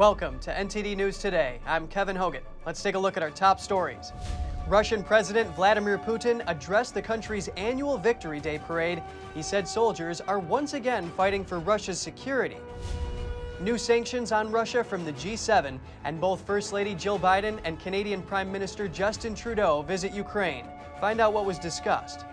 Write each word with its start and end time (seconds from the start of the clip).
Welcome 0.00 0.38
to 0.38 0.50
NTD 0.50 0.96
News 0.96 1.18
Today. 1.18 1.60
I'm 1.66 1.86
Kevin 1.86 2.16
Hogan. 2.16 2.40
Let's 2.64 2.82
take 2.82 2.94
a 2.94 2.98
look 2.98 3.18
at 3.18 3.22
our 3.22 3.30
top 3.30 3.60
stories. 3.60 4.14
Russian 4.66 5.04
President 5.04 5.54
Vladimir 5.54 5.98
Putin 5.98 6.42
addressed 6.46 6.94
the 6.94 7.02
country's 7.02 7.48
annual 7.58 7.98
Victory 7.98 8.40
Day 8.40 8.58
parade. 8.66 9.02
He 9.34 9.42
said 9.42 9.68
soldiers 9.68 10.22
are 10.22 10.38
once 10.38 10.72
again 10.72 11.10
fighting 11.18 11.44
for 11.44 11.58
Russia's 11.58 11.98
security. 11.98 12.56
New 13.60 13.76
sanctions 13.76 14.32
on 14.32 14.50
Russia 14.50 14.82
from 14.82 15.04
the 15.04 15.12
G7, 15.12 15.78
and 16.04 16.18
both 16.18 16.46
First 16.46 16.72
Lady 16.72 16.94
Jill 16.94 17.18
Biden 17.18 17.58
and 17.64 17.78
Canadian 17.78 18.22
Prime 18.22 18.50
Minister 18.50 18.88
Justin 18.88 19.34
Trudeau 19.34 19.82
visit 19.82 20.14
Ukraine. 20.14 20.64
Find 20.98 21.20
out 21.20 21.34
what 21.34 21.44
was 21.44 21.58
discussed. 21.58 22.24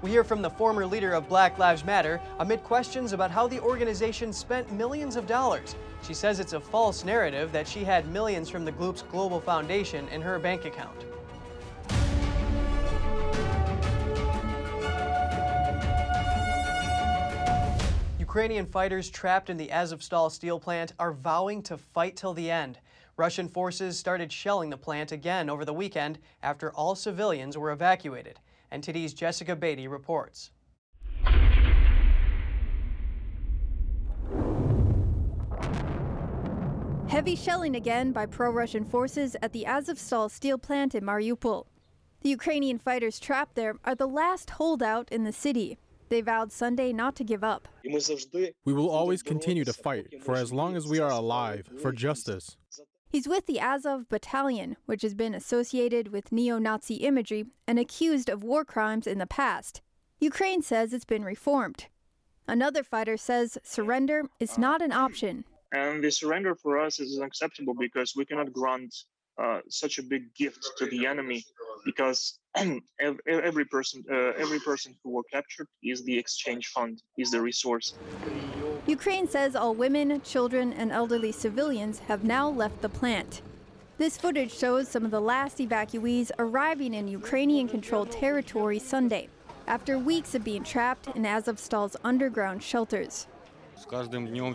We 0.00 0.10
hear 0.10 0.22
from 0.22 0.42
the 0.42 0.50
former 0.50 0.86
leader 0.86 1.12
of 1.12 1.28
Black 1.28 1.58
Lives 1.58 1.84
Matter 1.84 2.20
amid 2.38 2.62
questions 2.62 3.12
about 3.12 3.32
how 3.32 3.48
the 3.48 3.58
organization 3.58 4.32
spent 4.32 4.70
millions 4.70 5.16
of 5.16 5.26
dollars. 5.26 5.74
She 6.02 6.14
says 6.14 6.40
it's 6.40 6.52
a 6.52 6.60
false 6.60 7.04
narrative 7.04 7.52
that 7.52 7.68
she 7.68 7.84
had 7.84 8.08
millions 8.08 8.48
from 8.48 8.64
the 8.64 8.72
group's 8.72 9.02
global 9.02 9.40
foundation 9.40 10.08
in 10.08 10.20
her 10.20 10.38
bank 10.38 10.64
account. 10.64 11.06
Ukrainian 18.18 18.66
fighters 18.66 19.10
trapped 19.10 19.50
in 19.50 19.58
the 19.58 19.68
Azovstal 19.68 20.30
steel 20.30 20.58
plant 20.58 20.94
are 20.98 21.12
vowing 21.12 21.62
to 21.64 21.76
fight 21.76 22.16
till 22.16 22.32
the 22.32 22.50
end. 22.50 22.78
Russian 23.18 23.46
forces 23.46 23.98
started 23.98 24.32
shelling 24.32 24.70
the 24.70 24.76
plant 24.76 25.12
again 25.12 25.50
over 25.50 25.66
the 25.66 25.74
weekend 25.74 26.18
after 26.42 26.72
all 26.72 26.94
civilians 26.94 27.58
were 27.58 27.72
evacuated. 27.72 28.40
NTD's 28.72 29.12
Jessica 29.12 29.54
Beatty 29.54 29.86
reports. 29.86 30.50
Heavy 37.12 37.36
shelling 37.36 37.76
again 37.76 38.10
by 38.10 38.24
pro 38.24 38.50
Russian 38.50 38.86
forces 38.86 39.36
at 39.42 39.52
the 39.52 39.66
Azovstal 39.68 40.30
steel 40.30 40.56
plant 40.56 40.94
in 40.94 41.04
Mariupol. 41.04 41.66
The 42.22 42.30
Ukrainian 42.30 42.78
fighters 42.78 43.20
trapped 43.20 43.54
there 43.54 43.74
are 43.84 43.94
the 43.94 44.08
last 44.08 44.48
holdout 44.48 45.12
in 45.12 45.24
the 45.24 45.30
city. 45.30 45.76
They 46.08 46.22
vowed 46.22 46.50
Sunday 46.50 46.90
not 46.90 47.14
to 47.16 47.22
give 47.22 47.44
up. 47.44 47.68
We 48.64 48.72
will 48.72 48.88
always 48.88 49.22
continue 49.22 49.62
to 49.66 49.74
fight 49.74 50.22
for 50.22 50.36
as 50.36 50.54
long 50.54 50.74
as 50.74 50.86
we 50.86 51.00
are 51.00 51.10
alive 51.10 51.68
for 51.82 51.92
justice. 51.92 52.56
He's 53.10 53.28
with 53.28 53.44
the 53.44 53.60
Azov 53.60 54.08
Battalion, 54.08 54.78
which 54.86 55.02
has 55.02 55.12
been 55.12 55.34
associated 55.34 56.12
with 56.12 56.32
neo 56.32 56.56
Nazi 56.58 56.94
imagery 56.94 57.44
and 57.66 57.78
accused 57.78 58.30
of 58.30 58.42
war 58.42 58.64
crimes 58.64 59.06
in 59.06 59.18
the 59.18 59.26
past. 59.26 59.82
Ukraine 60.18 60.62
says 60.62 60.94
it's 60.94 61.04
been 61.04 61.24
reformed. 61.24 61.88
Another 62.48 62.82
fighter 62.82 63.18
says 63.18 63.58
surrender 63.62 64.30
is 64.40 64.56
not 64.56 64.80
an 64.80 64.92
option. 64.92 65.44
And 65.72 66.04
the 66.04 66.10
surrender 66.10 66.54
for 66.54 66.78
us 66.78 67.00
is 67.00 67.18
unacceptable 67.18 67.74
because 67.74 68.14
we 68.16 68.24
cannot 68.24 68.52
grant 68.52 68.94
uh, 69.42 69.60
such 69.68 69.98
a 69.98 70.02
big 70.02 70.34
gift 70.34 70.62
to 70.78 70.86
the 70.86 71.06
enemy 71.06 71.42
because 71.84 72.38
every 73.28 73.64
person 73.64 74.04
uh, 74.10 74.32
every 74.36 74.60
person 74.60 74.94
who 75.02 75.10
were 75.10 75.22
captured 75.32 75.66
is 75.82 76.04
the 76.04 76.16
exchange 76.18 76.66
fund 76.68 77.02
is 77.16 77.30
the 77.30 77.40
resource 77.40 77.94
Ukraine 78.86 79.28
says 79.28 79.54
all 79.54 79.74
women, 79.74 80.20
children, 80.22 80.72
and 80.72 80.90
elderly 80.90 81.30
civilians 81.30 82.00
have 82.00 82.24
now 82.24 82.48
left 82.48 82.82
the 82.82 82.88
plant. 82.88 83.40
This 83.96 84.18
footage 84.18 84.52
shows 84.52 84.88
some 84.88 85.04
of 85.04 85.12
the 85.12 85.20
last 85.20 85.58
evacuees 85.58 86.32
arriving 86.40 86.92
in 86.94 87.06
Ukrainian 87.06 87.68
controlled 87.68 88.10
territory 88.10 88.80
Sunday, 88.80 89.28
after 89.68 90.00
weeks 90.00 90.34
of 90.34 90.42
being 90.42 90.64
trapped 90.64 91.06
in 91.14 91.22
Azovstal's 91.22 91.96
underground 92.02 92.60
shelters. 92.60 93.28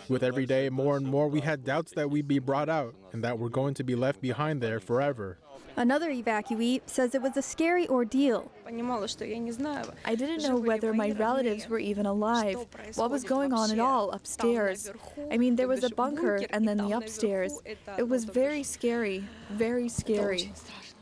With 0.10 0.23
every 0.23 0.46
day, 0.46 0.70
more 0.70 0.98
and 0.98 1.06
more, 1.06 1.28
we 1.28 1.42
had 1.42 1.64
doubts 1.64 1.92
that 1.94 2.10
we'd 2.10 2.28
be 2.28 2.40
brought 2.40 2.70
out 2.70 2.96
and 3.14 3.24
that 3.24 3.38
we're 3.38 3.50
going 3.50 3.74
to 3.75 3.84
be 3.84 3.96
left 3.96 4.22
behind 4.22 4.62
there 4.62 4.80
forever. 4.80 5.38
Another 5.75 6.09
evacuee 6.09 6.81
says 6.88 7.14
it 7.14 7.22
was 7.22 7.38
a 7.38 7.41
scary 7.41 7.88
ordeal. 7.88 8.52
I 8.66 10.16
didn't 10.16 10.41
know 10.41 10.58
whether 10.58 10.91
my 10.91 11.12
relatives 11.12 11.69
were 11.69 11.78
even 11.78 12.08
alive, 12.08 12.66
what 12.96 13.12
was 13.12 13.24
going 13.24 13.53
on 13.53 13.69
at 13.69 13.80
all 13.80 14.09
upstairs. 14.12 14.90
I 15.30 15.38
mean, 15.38 15.56
there 15.56 15.68
was 15.68 15.84
a 15.84 15.91
bunker 15.91 16.40
and 16.50 16.68
then 16.68 16.78
the 16.78 16.91
upstairs. 16.91 17.59
It 17.97 18.09
was 18.09 18.25
very 18.25 18.64
scary, 18.64 19.24
very 19.52 19.88
scary. 19.88 20.52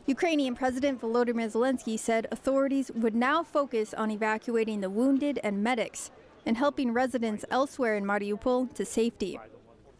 Ukrainian 0.06 0.54
President 0.54 1.00
Volodymyr 1.00 1.50
Zelensky 1.50 1.98
said 1.98 2.28
authorities 2.30 2.90
would 2.94 3.14
now 3.14 3.42
focus 3.42 3.94
on 3.94 4.10
evacuating 4.10 4.80
the 4.80 4.90
wounded 4.90 5.40
and 5.42 5.64
medics 5.64 6.10
and 6.46 6.56
helping 6.56 6.92
residents 6.92 7.44
elsewhere 7.50 7.96
in 7.96 8.04
Mariupol 8.04 8.72
to 8.74 8.84
safety. 8.84 9.38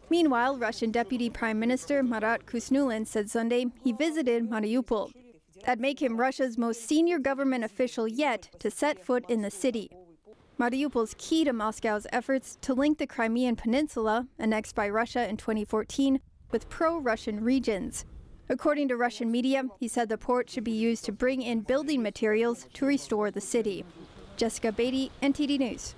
Meanwhile, 0.09 0.57
Russian 0.57 0.91
Deputy 0.91 1.29
Prime 1.29 1.59
Minister 1.59 2.01
Marat 2.01 2.45
Khusnullin 2.45 3.05
said 3.05 3.29
Sunday 3.29 3.65
he 3.83 3.91
visited 3.91 4.49
Mariupol. 4.49 5.11
That 5.65 5.79
make 5.79 6.01
him 6.01 6.17
Russia's 6.17 6.57
most 6.57 6.87
senior 6.87 7.19
government 7.19 7.65
official 7.65 8.07
yet 8.07 8.49
to 8.59 8.71
set 8.71 9.03
foot 9.03 9.25
in 9.27 9.41
the 9.41 9.51
city. 9.51 9.91
Mariupol's 10.57 11.13
key 11.17 11.43
to 11.43 11.51
Moscow's 11.51 12.07
efforts 12.11 12.57
to 12.61 12.73
link 12.73 12.97
the 12.97 13.05
Crimean 13.05 13.55
Peninsula, 13.55 14.27
annexed 14.39 14.75
by 14.75 14.89
Russia 14.89 15.27
in 15.27 15.37
2014, 15.37 16.19
with 16.51 16.69
pro 16.69 16.97
Russian 16.97 17.43
regions. 17.43 18.05
According 18.49 18.87
to 18.87 18.95
Russian 18.95 19.29
media, 19.29 19.65
he 19.77 19.89
said 19.89 20.07
the 20.07 20.17
port 20.17 20.49
should 20.49 20.63
be 20.63 20.71
used 20.71 21.03
to 21.05 21.11
bring 21.11 21.41
in 21.41 21.61
building 21.61 22.01
materials 22.01 22.65
to 22.73 22.85
restore 22.85 23.29
the 23.29 23.41
city. 23.41 23.83
Jessica 24.37 24.71
Beatty, 24.71 25.11
NTD 25.21 25.59
News. 25.59 25.95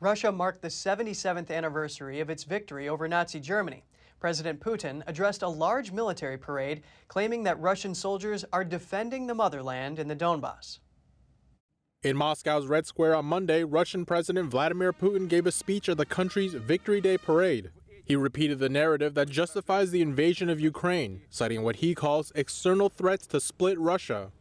Russia 0.00 0.32
marked 0.32 0.62
the 0.62 0.68
77th 0.68 1.50
anniversary 1.50 2.20
of 2.20 2.30
its 2.30 2.44
victory 2.44 2.88
over 2.88 3.06
Nazi 3.06 3.38
Germany. 3.38 3.84
President 4.18 4.58
Putin 4.58 5.02
addressed 5.06 5.42
a 5.42 5.48
large 5.48 5.92
military 5.92 6.38
parade 6.38 6.82
claiming 7.08 7.42
that 7.42 7.60
Russian 7.60 7.94
soldiers 7.94 8.42
are 8.50 8.64
defending 8.64 9.26
the 9.26 9.34
motherland 9.34 9.98
in 9.98 10.08
the 10.08 10.16
Donbass. 10.16 10.78
In 12.02 12.16
Moscow's 12.16 12.66
Red 12.66 12.86
Square 12.86 13.16
on 13.16 13.26
Monday, 13.26 13.62
Russian 13.62 14.06
President 14.06 14.48
Vladimir 14.48 14.90
Putin 14.94 15.28
gave 15.28 15.46
a 15.46 15.52
speech 15.52 15.86
at 15.86 15.98
the 15.98 16.06
country's 16.06 16.54
Victory 16.54 17.02
Day 17.02 17.18
parade. 17.18 17.70
He 18.02 18.16
repeated 18.16 18.58
the 18.58 18.70
narrative 18.70 19.12
that 19.14 19.28
justifies 19.28 19.90
the 19.90 20.00
invasion 20.00 20.48
of 20.48 20.58
Ukraine, 20.58 21.20
citing 21.28 21.62
what 21.62 21.76
he 21.76 21.94
calls 21.94 22.32
external 22.34 22.88
threats 22.88 23.26
to 23.28 23.40
split 23.40 23.78
Russia. 23.78 24.32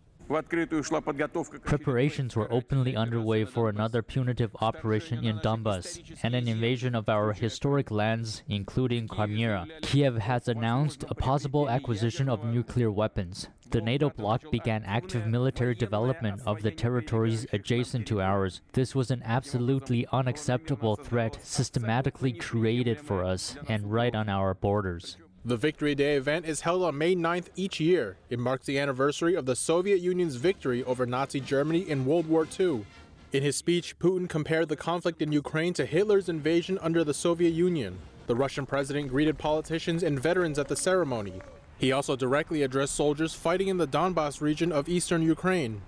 Preparations 1.64 2.36
were 2.36 2.54
openly 2.54 2.96
underway 2.96 3.46
for 3.46 3.68
another 3.68 4.04
punitive 4.04 4.56
operation 4.62 5.26
in 5.26 5.40
Donbas 5.40 6.02
and 6.22 6.36
an 6.36 6.48
invasion 6.48 6.94
of 6.94 7.10
our 7.10 7.34
historic 7.34 7.90
lands, 7.90 8.44
including 8.48 9.08
Crimea. 9.08 9.66
Kiev 9.82 10.18
has 10.18 10.48
announced 10.48 11.04
a 11.10 11.16
possible 11.16 11.68
acquisition 11.68 12.30
of 12.30 12.46
nuclear 12.46 12.92
weapons. 12.92 13.48
The 13.72 13.82
NATO 13.82 14.12
bloc 14.12 14.44
began 14.52 14.84
active 14.84 15.26
military 15.26 15.74
development 15.74 16.42
of 16.46 16.62
the 16.62 16.72
territories 16.72 17.48
adjacent 17.52 18.08
to 18.08 18.22
ours. 18.22 18.62
This 18.74 18.94
was 18.94 19.10
an 19.10 19.24
absolutely 19.26 20.06
unacceptable 20.12 20.96
threat 20.96 21.40
systematically 21.44 22.34
created 22.34 23.00
for 23.00 23.24
us 23.24 23.58
and 23.68 23.92
right 23.92 24.14
on 24.14 24.30
our 24.30 24.54
borders. 24.54 25.18
The 25.46 25.56
Victory 25.56 25.96
Day 25.96 26.18
event 26.18 26.46
is 26.46 26.62
held 26.62 26.84
on 26.84 26.98
May 26.98 27.16
9th 27.16 27.48
each 27.56 27.80
year. 27.80 28.18
It 28.30 28.40
marks 28.40 28.66
the 28.66 28.78
anniversary 28.78 29.36
of 29.36 29.46
the 29.46 29.56
Soviet 29.56 30.02
Union's 30.02 30.36
victory 30.36 30.84
over 30.84 31.06
Nazi 31.06 31.40
Germany 31.40 31.90
in 31.90 32.06
World 32.06 32.28
War 32.28 32.46
II. 32.60 32.86
In 33.32 33.42
his 33.42 33.56
speech, 33.56 33.98
Putin 34.00 34.28
compared 34.28 34.68
the 34.68 34.76
conflict 34.76 35.22
in 35.22 35.32
Ukraine 35.32 35.74
to 35.76 35.86
Hitler's 35.86 36.28
invasion 36.28 36.78
under 36.82 37.06
the 37.06 37.14
Soviet 37.14 37.52
Union. 37.54 38.00
The 38.28 38.36
Russian 38.36 38.66
president 38.66 39.08
greeted 39.08 39.38
politicians 39.38 40.04
and 40.04 40.20
veterans 40.20 40.60
at 40.60 40.68
the 40.68 40.76
ceremony. 40.76 41.42
He 41.78 41.94
also 41.94 42.18
directly 42.18 42.64
addressed 42.64 42.96
soldiers 42.96 43.34
fighting 43.34 43.70
in 43.70 43.78
the 43.78 43.88
Donbas 43.88 44.42
region 44.42 44.74
of 44.74 44.90
eastern 44.90 45.22
Ukraine. 45.22 45.82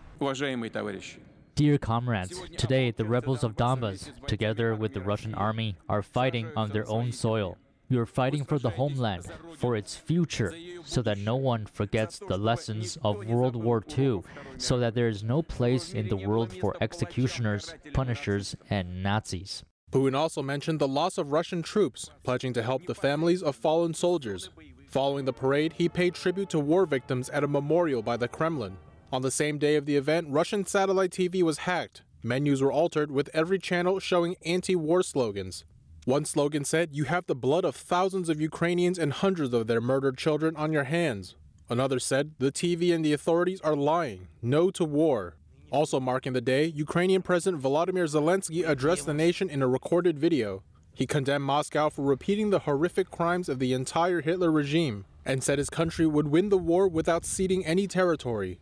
Dear 1.55 1.77
comrades, 1.77 2.41
today 2.57 2.91
the 2.91 3.03
rebels 3.03 3.43
of 3.43 3.57
Donbas, 3.57 4.11
together 4.27 4.73
with 4.75 4.93
the 4.93 5.01
Russian 5.01 5.35
army, 5.35 5.75
are 5.89 6.01
fighting 6.01 6.49
on 6.55 6.69
their 6.69 6.87
own 6.89 7.11
soil. 7.11 7.57
We 7.91 7.97
are 7.97 8.05
fighting 8.05 8.45
for 8.45 8.57
the 8.57 8.69
homeland, 8.69 9.25
for 9.57 9.75
its 9.75 9.97
future, 9.97 10.55
so 10.85 11.01
that 11.01 11.17
no 11.17 11.35
one 11.35 11.65
forgets 11.65 12.19
the 12.19 12.37
lessons 12.37 12.97
of 13.03 13.27
World 13.27 13.53
War 13.53 13.83
II, 13.97 14.21
so 14.57 14.79
that 14.79 14.95
there 14.95 15.09
is 15.09 15.25
no 15.25 15.41
place 15.41 15.93
in 15.93 16.07
the 16.07 16.15
world 16.15 16.53
for 16.53 16.77
executioners, 16.79 17.75
punishers, 17.91 18.55
and 18.69 19.03
Nazis. 19.03 19.65
Putin 19.91 20.15
also 20.15 20.41
mentioned 20.41 20.79
the 20.79 20.87
loss 20.87 21.17
of 21.17 21.33
Russian 21.33 21.61
troops, 21.61 22.09
pledging 22.23 22.53
to 22.53 22.63
help 22.63 22.85
the 22.85 22.95
families 22.95 23.43
of 23.43 23.57
fallen 23.57 23.93
soldiers. 23.93 24.49
Following 24.87 25.25
the 25.25 25.33
parade, 25.33 25.73
he 25.73 25.89
paid 25.89 26.15
tribute 26.15 26.49
to 26.51 26.61
war 26.61 26.85
victims 26.85 27.27
at 27.31 27.43
a 27.43 27.47
memorial 27.47 28.01
by 28.01 28.15
the 28.15 28.29
Kremlin. 28.29 28.77
On 29.11 29.21
the 29.21 29.31
same 29.31 29.57
day 29.57 29.75
of 29.75 29.85
the 29.85 29.97
event, 29.97 30.29
Russian 30.29 30.65
satellite 30.65 31.11
TV 31.11 31.43
was 31.43 31.57
hacked. 31.59 32.03
Menus 32.23 32.61
were 32.61 32.71
altered 32.71 33.11
with 33.11 33.29
every 33.33 33.59
channel 33.59 33.99
showing 33.99 34.37
anti 34.45 34.77
war 34.77 35.03
slogans. 35.03 35.65
One 36.05 36.25
slogan 36.25 36.65
said, 36.65 36.89
You 36.93 37.03
have 37.03 37.27
the 37.27 37.35
blood 37.35 37.63
of 37.63 37.75
thousands 37.75 38.27
of 38.27 38.41
Ukrainians 38.41 38.97
and 38.97 39.13
hundreds 39.13 39.53
of 39.53 39.67
their 39.67 39.79
murdered 39.79 40.17
children 40.17 40.55
on 40.55 40.73
your 40.73 40.85
hands. 40.85 41.35
Another 41.69 41.99
said, 41.99 42.31
The 42.39 42.51
TV 42.51 42.91
and 42.91 43.05
the 43.05 43.13
authorities 43.13 43.61
are 43.61 43.75
lying. 43.75 44.27
No 44.41 44.71
to 44.71 44.83
war. 44.83 45.35
Also 45.69 45.99
marking 45.99 46.33
the 46.33 46.41
day, 46.41 46.65
Ukrainian 46.65 47.21
President 47.21 47.61
Volodymyr 47.61 48.09
Zelensky 48.09 48.67
addressed 48.67 49.05
the 49.05 49.13
nation 49.13 49.47
in 49.47 49.61
a 49.61 49.67
recorded 49.67 50.17
video. 50.17 50.63
He 50.91 51.05
condemned 51.05 51.45
Moscow 51.45 51.89
for 51.89 52.01
repeating 52.01 52.49
the 52.49 52.59
horrific 52.59 53.11
crimes 53.11 53.47
of 53.47 53.59
the 53.59 53.73
entire 53.73 54.21
Hitler 54.21 54.51
regime 54.51 55.05
and 55.23 55.43
said 55.43 55.59
his 55.59 55.69
country 55.69 56.07
would 56.07 56.29
win 56.29 56.49
the 56.49 56.57
war 56.57 56.87
without 56.87 57.25
ceding 57.25 57.63
any 57.63 57.87
territory. 57.87 58.59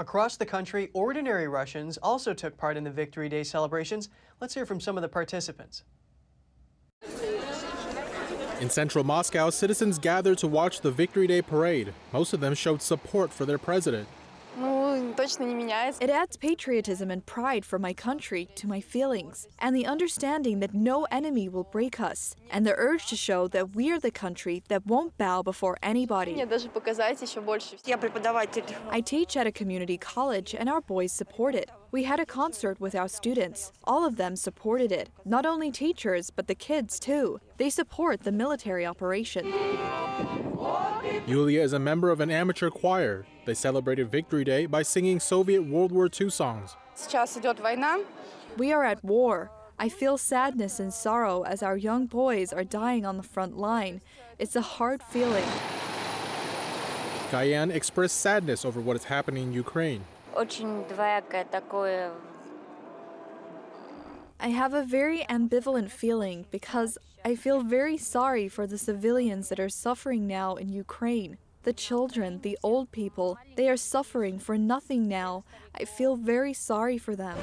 Across 0.00 0.38
the 0.38 0.46
country, 0.46 0.88
ordinary 0.94 1.46
Russians 1.46 1.98
also 1.98 2.32
took 2.32 2.56
part 2.56 2.78
in 2.78 2.84
the 2.84 2.90
Victory 2.90 3.28
Day 3.28 3.44
celebrations. 3.44 4.08
Let's 4.40 4.54
hear 4.54 4.64
from 4.64 4.80
some 4.80 4.96
of 4.96 5.02
the 5.02 5.10
participants. 5.10 5.82
In 8.62 8.70
central 8.70 9.04
Moscow, 9.04 9.50
citizens 9.50 9.98
gathered 9.98 10.38
to 10.38 10.48
watch 10.48 10.80
the 10.80 10.90
Victory 10.90 11.26
Day 11.26 11.42
parade. 11.42 11.92
Most 12.14 12.32
of 12.32 12.40
them 12.40 12.54
showed 12.54 12.80
support 12.80 13.30
for 13.30 13.44
their 13.44 13.58
president. 13.58 14.08
It 16.00 16.10
adds 16.10 16.36
patriotism 16.36 17.10
and 17.10 17.24
pride 17.24 17.64
for 17.64 17.78
my 17.78 17.92
country 17.92 18.48
to 18.56 18.66
my 18.66 18.80
feelings, 18.80 19.46
and 19.58 19.74
the 19.74 19.86
understanding 19.86 20.60
that 20.60 20.74
no 20.74 21.06
enemy 21.10 21.48
will 21.48 21.64
break 21.64 22.00
us, 22.00 22.34
and 22.50 22.66
the 22.66 22.74
urge 22.76 23.06
to 23.08 23.16
show 23.16 23.48
that 23.48 23.74
we 23.74 23.90
are 23.90 23.98
the 23.98 24.10
country 24.10 24.62
that 24.68 24.86
won't 24.86 25.16
bow 25.18 25.42
before 25.42 25.76
anybody. 25.82 26.42
I 28.90 29.00
teach 29.00 29.36
at 29.36 29.46
a 29.46 29.52
community 29.52 29.98
college, 29.98 30.54
and 30.54 30.68
our 30.68 30.80
boys 30.80 31.12
support 31.12 31.54
it. 31.54 31.70
We 31.92 32.04
had 32.04 32.20
a 32.20 32.26
concert 32.26 32.80
with 32.80 32.94
our 32.94 33.08
students. 33.08 33.72
All 33.82 34.06
of 34.06 34.14
them 34.14 34.36
supported 34.36 34.92
it. 34.92 35.10
Not 35.24 35.44
only 35.44 35.72
teachers, 35.72 36.30
but 36.30 36.46
the 36.46 36.54
kids 36.54 37.00
too. 37.00 37.40
They 37.56 37.68
support 37.68 38.22
the 38.22 38.30
military 38.30 38.86
operation. 38.86 39.52
Yulia 41.26 41.60
is 41.62 41.72
a 41.72 41.80
member 41.80 42.10
of 42.10 42.20
an 42.20 42.30
amateur 42.30 42.70
choir. 42.70 43.26
They 43.44 43.54
celebrated 43.54 44.08
Victory 44.08 44.44
Day 44.44 44.66
by 44.66 44.82
singing 44.82 45.18
Soviet 45.18 45.62
World 45.62 45.90
War 45.90 46.08
II 46.08 46.30
songs. 46.30 46.76
We 48.56 48.72
are 48.72 48.84
at 48.84 49.04
war. 49.04 49.50
I 49.76 49.88
feel 49.88 50.16
sadness 50.16 50.78
and 50.78 50.92
sorrow 50.94 51.42
as 51.42 51.62
our 51.62 51.76
young 51.76 52.06
boys 52.06 52.52
are 52.52 52.64
dying 52.64 53.04
on 53.04 53.16
the 53.16 53.22
front 53.24 53.56
line. 53.56 54.00
It's 54.38 54.54
a 54.54 54.60
hard 54.60 55.02
feeling. 55.02 55.48
Gayan 57.32 57.72
expressed 57.72 58.20
sadness 58.20 58.64
over 58.64 58.80
what 58.80 58.96
is 58.96 59.04
happening 59.04 59.44
in 59.44 59.52
Ukraine. 59.52 60.04
I 64.38 64.48
have 64.48 64.72
a 64.72 64.84
very 64.84 65.24
ambivalent 65.28 65.90
feeling 65.90 66.46
because 66.50 66.96
I 67.24 67.34
feel 67.36 67.62
very 67.62 67.98
sorry 67.98 68.48
for 68.48 68.66
the 68.66 68.78
civilians 68.78 69.48
that 69.48 69.60
are 69.60 69.68
suffering 69.68 70.26
now 70.26 70.54
in 70.54 70.72
Ukraine. 70.72 71.36
The 71.64 71.74
children, 71.74 72.40
the 72.40 72.58
old 72.62 72.90
people, 72.90 73.36
they 73.56 73.68
are 73.68 73.76
suffering 73.76 74.38
for 74.38 74.56
nothing 74.56 75.08
now. 75.08 75.44
I 75.74 75.84
feel 75.84 76.16
very 76.16 76.54
sorry 76.54 76.96
for 76.96 77.14
them. 77.14 77.36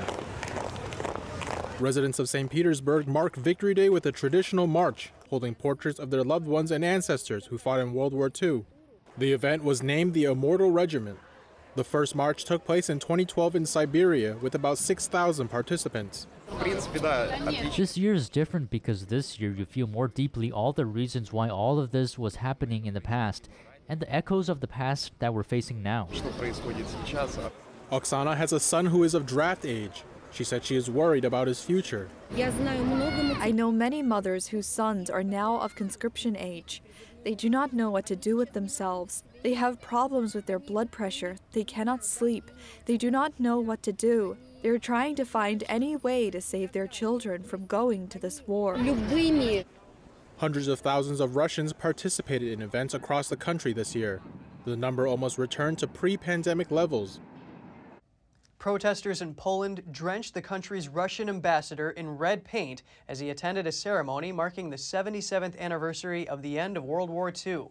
Residents 1.79 2.17
of 2.17 2.27
St. 2.27 2.49
Petersburg 2.49 3.07
mark 3.07 3.35
Victory 3.35 3.75
Day 3.75 3.89
with 3.89 4.07
a 4.07 4.11
traditional 4.11 4.65
march, 4.65 5.11
holding 5.29 5.53
portraits 5.53 5.99
of 5.99 6.09
their 6.09 6.23
loved 6.23 6.47
ones 6.47 6.71
and 6.71 6.83
ancestors 6.83 7.45
who 7.45 7.59
fought 7.59 7.79
in 7.79 7.93
World 7.93 8.15
War 8.15 8.31
II. 8.41 8.65
The 9.15 9.33
event 9.33 9.63
was 9.63 9.83
named 9.83 10.15
the 10.15 10.23
Immortal 10.23 10.71
Regiment. 10.71 11.19
The 11.77 11.83
first 11.83 12.15
march 12.15 12.43
took 12.43 12.65
place 12.65 12.89
in 12.89 12.97
2012 12.97 13.55
in 13.55 13.67
Siberia 13.67 14.35
with 14.41 14.55
about 14.55 14.79
6,000 14.79 15.47
participants. 15.47 16.25
This 16.63 17.95
year 17.95 18.15
is 18.15 18.29
different 18.29 18.71
because 18.71 19.05
this 19.05 19.39
year 19.39 19.51
you 19.51 19.63
feel 19.63 19.85
more 19.85 20.07
deeply 20.07 20.51
all 20.51 20.73
the 20.73 20.87
reasons 20.87 21.31
why 21.31 21.49
all 21.49 21.79
of 21.79 21.91
this 21.91 22.17
was 22.17 22.37
happening 22.37 22.87
in 22.87 22.95
the 22.95 22.99
past 22.99 23.47
and 23.87 23.99
the 23.99 24.11
echoes 24.11 24.49
of 24.49 24.59
the 24.59 24.67
past 24.67 25.11
that 25.19 25.35
we're 25.35 25.43
facing 25.43 25.83
now. 25.83 26.07
Oksana 27.91 28.35
has 28.35 28.51
a 28.51 28.59
son 28.59 28.87
who 28.87 29.03
is 29.03 29.13
of 29.13 29.27
draft 29.27 29.63
age. 29.63 30.03
She 30.31 30.43
said 30.43 30.65
she 30.65 30.75
is 30.75 30.89
worried 30.89 31.25
about 31.25 31.47
his 31.47 31.61
future. 31.61 32.09
I 32.35 33.51
know 33.53 33.71
many 33.71 34.01
mothers 34.01 34.47
whose 34.47 34.65
sons 34.65 35.11
are 35.11 35.23
now 35.23 35.59
of 35.59 35.75
conscription 35.75 36.35
age. 36.35 36.81
They 37.23 37.35
do 37.35 37.51
not 37.51 37.71
know 37.71 37.91
what 37.91 38.07
to 38.07 38.15
do 38.15 38.35
with 38.35 38.53
themselves. 38.53 39.23
They 39.43 39.53
have 39.53 39.81
problems 39.81 40.35
with 40.35 40.45
their 40.45 40.59
blood 40.59 40.91
pressure. 40.91 41.37
They 41.53 41.63
cannot 41.63 42.03
sleep. 42.03 42.51
They 42.85 42.97
do 42.97 43.11
not 43.11 43.39
know 43.39 43.59
what 43.59 43.83
to 43.83 43.93
do. 43.93 44.37
They're 44.61 44.79
trying 44.79 45.15
to 45.15 45.25
find 45.25 45.63
any 45.69 45.95
way 45.95 46.29
to 46.31 46.41
save 46.41 46.71
their 46.71 46.87
children 46.87 47.43
from 47.43 47.67
going 47.67 48.07
to 48.09 48.19
this 48.19 48.45
war. 48.47 48.77
Hundreds 50.37 50.67
of 50.67 50.79
thousands 50.79 51.19
of 51.19 51.35
Russians 51.35 51.73
participated 51.73 52.51
in 52.51 52.61
events 52.61 52.93
across 52.93 53.29
the 53.29 53.37
country 53.37 53.73
this 53.73 53.95
year. 53.95 54.21
The 54.65 54.75
number 54.75 55.07
almost 55.07 55.37
returned 55.37 55.77
to 55.79 55.87
pre 55.87 56.17
pandemic 56.17 56.71
levels. 56.71 57.19
Protesters 58.59 59.21
in 59.21 59.35
Poland 59.35 59.83
drenched 59.91 60.33
the 60.33 60.41
country's 60.41 60.89
Russian 60.89 61.29
ambassador 61.29 61.91
in 61.91 62.17
red 62.17 62.43
paint 62.43 62.81
as 63.07 63.19
he 63.19 63.29
attended 63.29 63.67
a 63.67 63.71
ceremony 63.71 64.31
marking 64.31 64.69
the 64.69 64.75
77th 64.75 65.57
anniversary 65.59 66.27
of 66.27 66.41
the 66.41 66.57
end 66.57 66.75
of 66.75 66.83
World 66.83 67.09
War 67.09 67.31
II. 67.45 67.67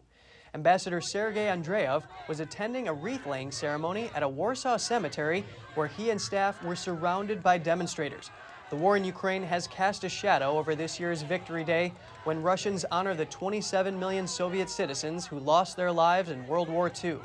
Ambassador 0.54 1.00
Sergei 1.00 1.46
Andreev 1.46 2.02
was 2.28 2.40
attending 2.40 2.88
a 2.88 2.94
wreath 2.94 3.26
laying 3.26 3.50
ceremony 3.50 4.10
at 4.14 4.22
a 4.22 4.28
Warsaw 4.28 4.76
cemetery 4.76 5.44
where 5.75 5.87
he 5.87 6.10
and 6.10 6.20
staff 6.20 6.62
were 6.64 6.76
surrounded 6.76 7.43
by 7.43 7.58
demonstrators. 7.58 8.31
The 8.70 8.76
war 8.76 8.96
in 8.96 9.04
Ukraine 9.04 9.44
has 9.44 9.69
cast 9.69 10.02
a 10.02 10.08
shadow 10.08 10.58
over 10.58 10.75
this 10.75 10.98
year's 10.98 11.22
Victory 11.22 11.62
Day 11.62 11.93
when 12.25 12.43
Russians 12.43 12.84
honor 12.90 13.14
the 13.14 13.26
27 13.26 13.98
million 13.98 14.26
Soviet 14.26 14.69
citizens 14.69 15.26
who 15.26 15.38
lost 15.38 15.76
their 15.76 15.93
lives 15.93 16.31
in 16.31 16.46
World 16.48 16.69
War 16.69 16.90
II. 17.04 17.19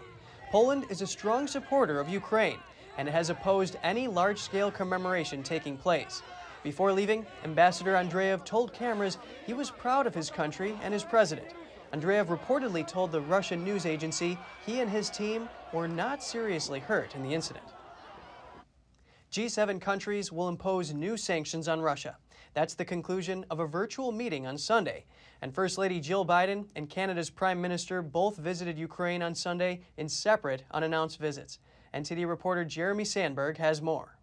Poland 0.51 0.85
is 0.89 1.01
a 1.01 1.07
strong 1.07 1.47
supporter 1.47 1.99
of 1.99 2.09
Ukraine 2.09 2.59
and 2.97 3.07
has 3.07 3.29
opposed 3.29 3.77
any 3.83 4.07
large 4.07 4.39
scale 4.39 4.69
commemoration 4.69 5.41
taking 5.41 5.77
place. 5.77 6.21
Before 6.63 6.91
leaving, 6.91 7.25
Ambassador 7.43 7.93
Andreev 7.93 8.45
told 8.45 8.73
cameras 8.73 9.17
he 9.47 9.53
was 9.53 9.71
proud 9.71 10.05
of 10.05 10.13
his 10.13 10.29
country 10.29 10.77
and 10.83 10.93
his 10.93 11.03
president. 11.03 11.47
Andreev 11.93 12.27
reportedly 12.27 12.87
told 12.87 13.11
the 13.11 13.19
Russian 13.21 13.63
news 13.63 13.85
agency 13.85 14.37
he 14.65 14.79
and 14.79 14.89
his 14.89 15.09
team 15.09 15.49
were 15.73 15.87
not 15.87 16.23
seriously 16.23 16.79
hurt 16.79 17.15
in 17.15 17.23
the 17.23 17.33
incident. 17.33 17.65
G7 19.31 19.79
countries 19.79 20.31
will 20.31 20.47
impose 20.47 20.93
new 20.93 21.17
sanctions 21.17 21.67
on 21.67 21.81
Russia. 21.81 22.17
That's 22.53 22.73
the 22.73 22.85
conclusion 22.85 23.45
of 23.49 23.59
a 23.59 23.67
virtual 23.67 24.11
meeting 24.11 24.45
on 24.45 24.57
Sunday. 24.57 25.05
And 25.41 25.53
First 25.53 25.77
Lady 25.77 25.99
Jill 25.99 26.25
Biden 26.25 26.65
and 26.75 26.89
Canada's 26.89 27.29
Prime 27.29 27.61
Minister 27.61 28.01
both 28.01 28.37
visited 28.37 28.77
Ukraine 28.77 29.21
on 29.21 29.35
Sunday 29.35 29.81
in 29.97 30.09
separate 30.09 30.63
unannounced 30.71 31.17
visits. 31.17 31.59
NTD 31.93 32.27
reporter 32.27 32.65
Jeremy 32.65 33.05
Sandberg 33.05 33.57
has 33.57 33.81
more. 33.81 34.17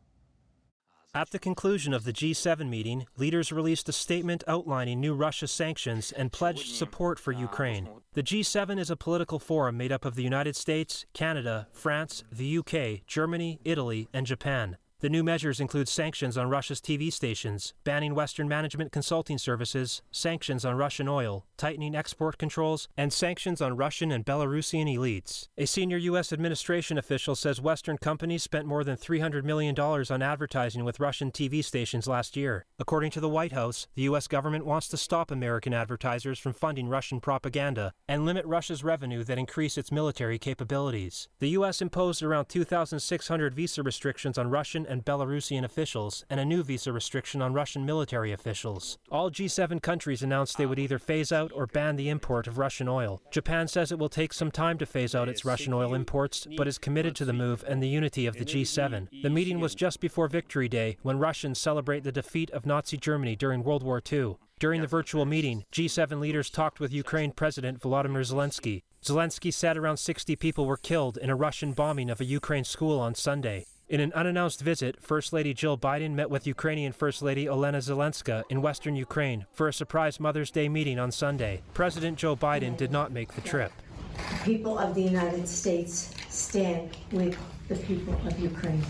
At 1.15 1.31
the 1.31 1.39
conclusion 1.39 1.95
of 1.95 2.05
the 2.05 2.13
G7 2.13 2.69
meeting, 2.69 3.07
leaders 3.17 3.51
released 3.51 3.89
a 3.89 3.93
statement 3.93 4.45
outlining 4.47 5.01
new 5.01 5.15
Russia 5.15 5.49
sanctions 5.49 6.13
and 6.13 6.31
pledged 6.31 6.75
support 6.75 7.19
for 7.19 7.33
Ukraine. 7.33 7.89
The 8.13 8.23
G7 8.23 8.79
is 8.79 8.91
a 8.91 8.97
political 8.97 9.39
forum 9.39 9.79
made 9.79 9.91
up 9.91 10.05
of 10.05 10.17
the 10.17 10.23
United 10.23 10.55
States, 10.55 11.07
Canada, 11.15 11.67
France, 11.73 12.25
the 12.31 12.59
UK, 12.59 13.07
Germany, 13.07 13.59
Italy, 13.65 14.09
and 14.13 14.27
Japan. 14.27 14.77
The 15.01 15.09
new 15.09 15.23
measures 15.23 15.61
include 15.61 15.89
sanctions 15.89 16.37
on 16.37 16.51
Russia's 16.51 16.81
TV 16.81 17.13
stations, 17.13 17.73
banning 17.85 18.17
Western 18.17 18.49
management 18.49 18.91
consulting 18.91 19.39
services, 19.39 20.03
sanctions 20.11 20.65
on 20.65 20.75
Russian 20.75 21.07
oil, 21.07 21.47
tightening 21.57 21.95
export 21.95 22.37
controls, 22.37 22.89
and 22.97 23.13
sanctions 23.13 23.63
on 23.63 23.77
Russian 23.77 24.11
and 24.11 24.25
Belarusian 24.25 24.93
elites. 24.93 25.47
A 25.57 25.67
senior 25.67 25.99
U.S. 25.99 26.33
administration 26.33 26.99
official 26.99 27.37
says 27.37 27.61
Western 27.61 27.97
companies 27.97 28.43
spent 28.43 28.67
more 28.67 28.83
than 28.83 28.97
$300 28.97 29.45
million 29.45 29.79
on 29.79 30.21
advertising 30.21 30.85
with 30.85 30.99
Russian 30.99 31.31
TV 31.31 31.65
stations 31.65 32.09
last 32.09 32.37
year. 32.37 32.67
According 32.81 33.13
to 33.13 33.21
the 33.21 33.29
White 33.29 33.53
House, 33.53 33.87
the 33.95 34.03
U.S. 34.03 34.27
government 34.27 34.67
wants 34.67 34.89
to 34.89 34.97
stop 34.97 35.31
American 35.31 35.73
advertisers 35.73 36.41
from 36.41 36.55
funding 36.55 36.89
Russian 36.89 37.21
propaganda 37.21 37.93
and 38.09 38.27
limit 38.27 38.45
Russia's 38.47 38.83
revenue 38.83 39.23
that 39.23 39.39
increase 39.39 39.79
its 39.79 39.93
military 39.93 40.41
capabilities. 40.41 41.29
The 41.39 41.51
U.S. 41.51 41.81
imposed 41.81 42.25
around 42.25 42.47
2,600 42.47 43.55
visa 43.55 43.85
restrictions 43.85 44.37
on 44.37 44.51
Russian 44.51 44.88
and 44.89 45.05
Belarusian 45.05 45.65
officials 45.65 46.25
and 46.31 46.41
a 46.41 46.45
new 46.45 46.63
visa 46.63 46.93
restriction 46.93 47.43
on 47.43 47.53
Russian 47.53 47.85
military 47.85 48.33
officials. 48.33 48.99
All 49.11 49.31
G7 49.31 49.83
countries 49.83 50.23
announced 50.23 50.57
they 50.57 50.67
would 50.67 50.79
either 50.79 50.99
phase 50.99 51.31
out 51.31 51.53
or 51.55 51.67
ban 51.67 51.97
the 51.97 52.09
import 52.09 52.47
of 52.47 52.59
Russian 52.59 52.89
oil. 52.89 53.23
Japan 53.31 53.69
says 53.69 53.93
it 53.93 53.99
will 53.99 54.09
take 54.09 54.33
some 54.33 54.51
time 54.51 54.79
to 54.79 54.87
phase 54.87 55.15
out 55.15 55.29
its 55.29 55.45
Russian 55.45 55.73
oil 55.73 55.95
imports, 55.95 56.47
but 56.57 56.67
is 56.67 56.79
committed 56.79 57.15
to 57.17 57.25
the 57.25 57.33
move 57.33 57.65
and 57.69 57.83
the 57.83 57.89
unity 57.89 58.27
of 58.27 58.37
the 58.37 58.45
G7. 58.45 59.09
The 59.23 59.31
meeting 59.31 59.61
was 59.61 59.75
just 59.75 60.01
before 60.01 60.29
Victory 60.29 60.69
Day, 60.69 60.97
when 61.03 61.19
Russians 61.19 61.59
celebrate 61.59 62.05
the 62.05 62.13
defeat 62.13 62.51
of 62.51 62.67
Nazi 62.67 62.97
Germany 62.97 63.37
during 63.37 63.63
World 63.63 63.83
War 63.83 64.03
II. 64.11 64.37
During 64.59 64.81
the 64.81 64.89
virtual 64.89 65.25
meeting, 65.25 65.65
G7 65.71 66.19
leaders 66.19 66.51
talked 66.51 66.81
with 66.81 66.93
Ukraine 66.93 67.31
President 67.31 67.81
Volodymyr 67.81 68.27
Zelensky. 68.29 68.83
Zelensky 69.05 69.55
said 69.55 69.77
around 69.77 69.99
60 69.99 70.35
people 70.35 70.67
were 70.67 70.77
killed 70.77 71.17
in 71.17 71.31
a 71.31 71.37
Russian 71.37 71.73
bombing 71.73 72.11
of 72.11 72.21
a 72.21 72.25
Ukraine 72.25 72.65
school 72.65 72.99
on 72.99 73.15
Sunday. 73.15 73.67
In 73.89 74.01
an 74.01 74.13
unannounced 74.13 74.61
visit, 74.61 75.01
First 75.01 75.33
Lady 75.33 75.55
Jill 75.55 75.79
Biden 75.79 76.11
met 76.11 76.29
with 76.29 76.47
Ukrainian 76.47 76.93
First 76.93 77.23
Lady 77.23 77.47
Olena 77.47 77.81
Zelenska 77.81 78.43
in 78.51 78.61
western 78.61 78.97
Ukraine 78.97 79.47
for 79.51 79.67
a 79.67 79.73
surprise 79.73 80.21
Mother's 80.21 80.51
Day 80.51 80.69
meeting 80.69 80.99
on 80.99 81.11
Sunday. 81.11 81.63
President 81.73 82.19
Joe 82.19 82.37
Biden 82.37 82.77
did 82.77 82.93
not 82.93 83.13
make 83.13 83.33
the 83.33 83.41
trip. 83.41 83.73
The 84.15 84.45
people 84.45 84.79
of 84.79 84.95
the 84.95 85.01
United 85.01 85.49
States 85.49 86.13
stand 86.29 86.91
with 87.13 87.39
the 87.69 87.77
people 87.77 88.15
of 88.27 88.39
Ukraine. 88.39 88.83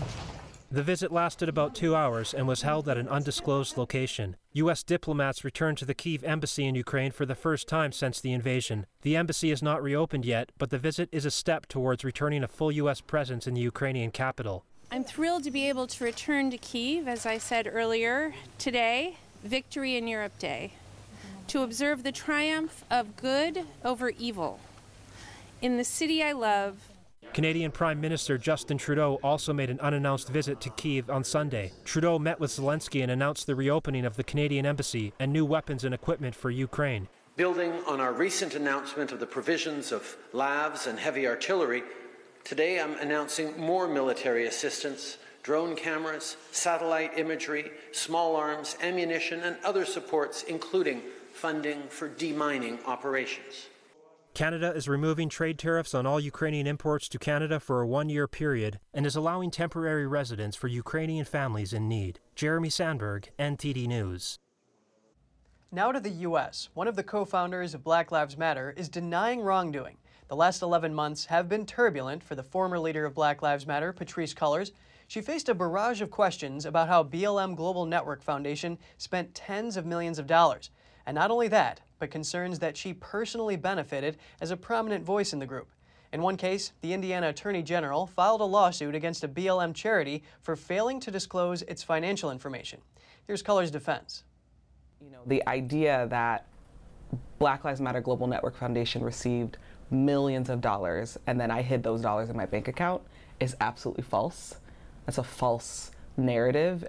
The 0.69 0.83
visit 0.83 1.13
lasted 1.13 1.47
about 1.47 1.75
two 1.75 1.95
hours 1.95 2.33
and 2.33 2.45
was 2.45 2.63
held 2.63 2.89
at 2.89 2.97
an 2.97 3.07
undisclosed 3.07 3.77
location. 3.77 4.35
U.S. 4.51 4.83
diplomats 4.83 5.45
returned 5.45 5.77
to 5.77 5.85
the 5.85 5.95
Kiev 5.95 6.25
embassy 6.25 6.67
in 6.67 6.75
Ukraine 6.75 7.11
for 7.11 7.25
the 7.25 7.35
first 7.35 7.69
time 7.69 7.93
since 7.93 8.19
the 8.19 8.33
invasion. 8.33 8.85
The 9.01 9.15
embassy 9.15 9.49
is 9.49 9.63
not 9.63 9.81
reopened 9.81 10.25
yet, 10.25 10.51
but 10.57 10.71
the 10.71 10.77
visit 10.77 11.07
is 11.13 11.25
a 11.25 11.31
step 11.31 11.67
towards 11.67 12.03
returning 12.03 12.43
a 12.43 12.49
full 12.49 12.71
U.S. 12.73 12.99
presence 12.99 13.47
in 13.47 13.53
the 13.53 13.61
Ukrainian 13.61 14.11
capital. 14.11 14.65
I'm 14.91 15.03
thrilled 15.03 15.43
to 15.43 15.51
be 15.51 15.69
able 15.69 15.85
to 15.85 16.03
return 16.03 16.49
to 16.49 16.57
Kiev, 16.57 17.07
as 17.07 17.27
I 17.27 17.37
said 17.37 17.69
earlier, 17.71 18.33
today, 18.57 19.17
Victory 19.43 19.95
in 19.95 20.07
Europe 20.07 20.39
Day, 20.39 20.73
to 21.47 21.61
observe 21.61 22.01
the 22.01 22.11
triumph 22.11 22.83
of 22.89 23.15
good 23.15 23.65
over 23.85 24.09
evil. 24.09 24.59
In 25.61 25.77
the 25.77 25.83
city 25.83 26.23
I 26.23 26.31
love, 26.31 26.77
Canadian 27.33 27.69
Prime 27.69 28.01
Minister 28.01 28.39
Justin 28.39 28.79
Trudeau 28.79 29.19
also 29.21 29.53
made 29.53 29.69
an 29.69 29.79
unannounced 29.79 30.29
visit 30.29 30.59
to 30.61 30.71
Kiev 30.71 31.11
on 31.11 31.23
Sunday. 31.23 31.71
Trudeau 31.85 32.17
met 32.17 32.39
with 32.39 32.49
Zelensky 32.49 33.03
and 33.03 33.11
announced 33.11 33.45
the 33.45 33.55
reopening 33.55 34.05
of 34.05 34.15
the 34.15 34.23
Canadian 34.23 34.65
embassy 34.65 35.13
and 35.19 35.31
new 35.31 35.45
weapons 35.45 35.83
and 35.83 35.93
equipment 35.93 36.33
for 36.33 36.49
Ukraine. 36.49 37.07
Building 37.35 37.71
on 37.85 38.01
our 38.01 38.11
recent 38.11 38.55
announcement 38.55 39.11
of 39.11 39.19
the 39.19 39.27
provisions 39.27 39.91
of 39.91 40.17
LAVs 40.33 40.87
and 40.87 40.97
heavy 40.97 41.27
artillery, 41.27 41.83
today 42.43 42.79
I'm 42.79 42.97
announcing 42.99 43.59
more 43.59 43.87
military 43.87 44.47
assistance, 44.47 45.17
drone 45.43 45.75
cameras, 45.75 46.37
satellite 46.51 47.17
imagery, 47.17 47.71
small 47.91 48.35
arms, 48.35 48.77
ammunition, 48.81 49.41
and 49.41 49.57
other 49.63 49.85
supports, 49.85 50.43
including 50.43 51.01
funding 51.33 51.83
for 51.89 52.09
demining 52.09 52.83
operations. 52.85 53.67
Canada 54.33 54.71
is 54.75 54.87
removing 54.87 55.27
trade 55.27 55.57
tariffs 55.57 55.93
on 55.93 56.05
all 56.05 56.19
Ukrainian 56.19 56.67
imports 56.67 57.09
to 57.09 57.19
Canada 57.19 57.59
for 57.59 57.81
a 57.81 57.87
one 57.87 58.09
year 58.09 58.27
period 58.27 58.79
and 58.93 59.05
is 59.05 59.15
allowing 59.15 59.51
temporary 59.51 60.07
residence 60.07 60.55
for 60.55 60.67
Ukrainian 60.67 61.25
families 61.25 61.73
in 61.73 61.87
need. 61.87 62.19
Jeremy 62.35 62.69
Sandberg, 62.69 63.31
NTD 63.39 63.87
News. 63.87 64.37
Now 65.71 65.91
to 65.91 65.99
the 65.99 66.09
U.S. 66.09 66.69
One 66.73 66.87
of 66.87 66.95
the 66.95 67.03
co 67.03 67.25
founders 67.25 67.73
of 67.73 67.83
Black 67.83 68.11
Lives 68.11 68.37
Matter 68.37 68.73
is 68.75 68.89
denying 68.89 69.41
wrongdoing. 69.41 69.97
The 70.29 70.35
last 70.35 70.61
11 70.61 70.93
months 70.93 71.25
have 71.25 71.49
been 71.49 71.65
turbulent 71.65 72.23
for 72.23 72.35
the 72.35 72.43
former 72.43 72.77
leader 72.77 73.03
of 73.03 73.15
Black 73.15 73.41
Lives 73.41 73.65
Matter, 73.65 73.91
Patrisse 73.91 74.35
Cullors. 74.35 74.73
She 75.07 75.21
faced 75.21 75.49
a 75.49 75.55
barrage 75.55 76.03
of 76.03 76.11
questions 76.11 76.67
about 76.67 76.87
how 76.87 77.03
BLM 77.03 77.55
Global 77.55 77.87
Network 77.87 78.21
Foundation 78.21 78.77
spent 78.99 79.33
tens 79.33 79.75
of 79.75 79.87
millions 79.87 80.19
of 80.19 80.27
dollars. 80.27 80.69
And 81.07 81.15
not 81.15 81.31
only 81.31 81.47
that, 81.47 81.81
but 81.97 82.11
concerns 82.11 82.59
that 82.59 82.77
she 82.77 82.93
personally 82.93 83.55
benefited 83.55 84.17
as 84.39 84.51
a 84.51 84.57
prominent 84.57 85.03
voice 85.03 85.33
in 85.33 85.39
the 85.39 85.47
group. 85.47 85.71
In 86.13 86.21
one 86.21 86.37
case, 86.37 86.73
the 86.81 86.93
Indiana 86.93 87.29
Attorney 87.29 87.63
General 87.63 88.05
filed 88.05 88.41
a 88.41 88.45
lawsuit 88.45 88.93
against 88.93 89.23
a 89.23 89.27
BLM 89.27 89.73
charity 89.73 90.21
for 90.43 90.55
failing 90.55 90.99
to 90.99 91.09
disclose 91.09 91.63
its 91.63 91.81
financial 91.81 92.29
information. 92.29 92.81
Here's 93.25 93.41
Cullors' 93.41 93.71
defense. 93.71 94.25
You 95.03 95.09
know, 95.09 95.21
the 95.25 95.43
idea 95.47 96.05
that 96.11 96.45
Black 97.39 97.63
Lives 97.63 97.81
Matter 97.81 98.01
Global 98.01 98.27
Network 98.27 98.55
Foundation 98.55 99.03
received 99.03 99.57
millions 99.91 100.49
of 100.49 100.61
dollars 100.61 101.17
and 101.27 101.39
then 101.39 101.51
I 101.51 101.61
hid 101.61 101.83
those 101.83 102.01
dollars 102.01 102.29
in 102.29 102.37
my 102.37 102.45
bank 102.45 102.67
account 102.67 103.01
is 103.39 103.55
absolutely 103.61 104.03
false. 104.03 104.55
That's 105.05 105.17
a 105.17 105.23
false 105.23 105.91
narrative. 106.17 106.87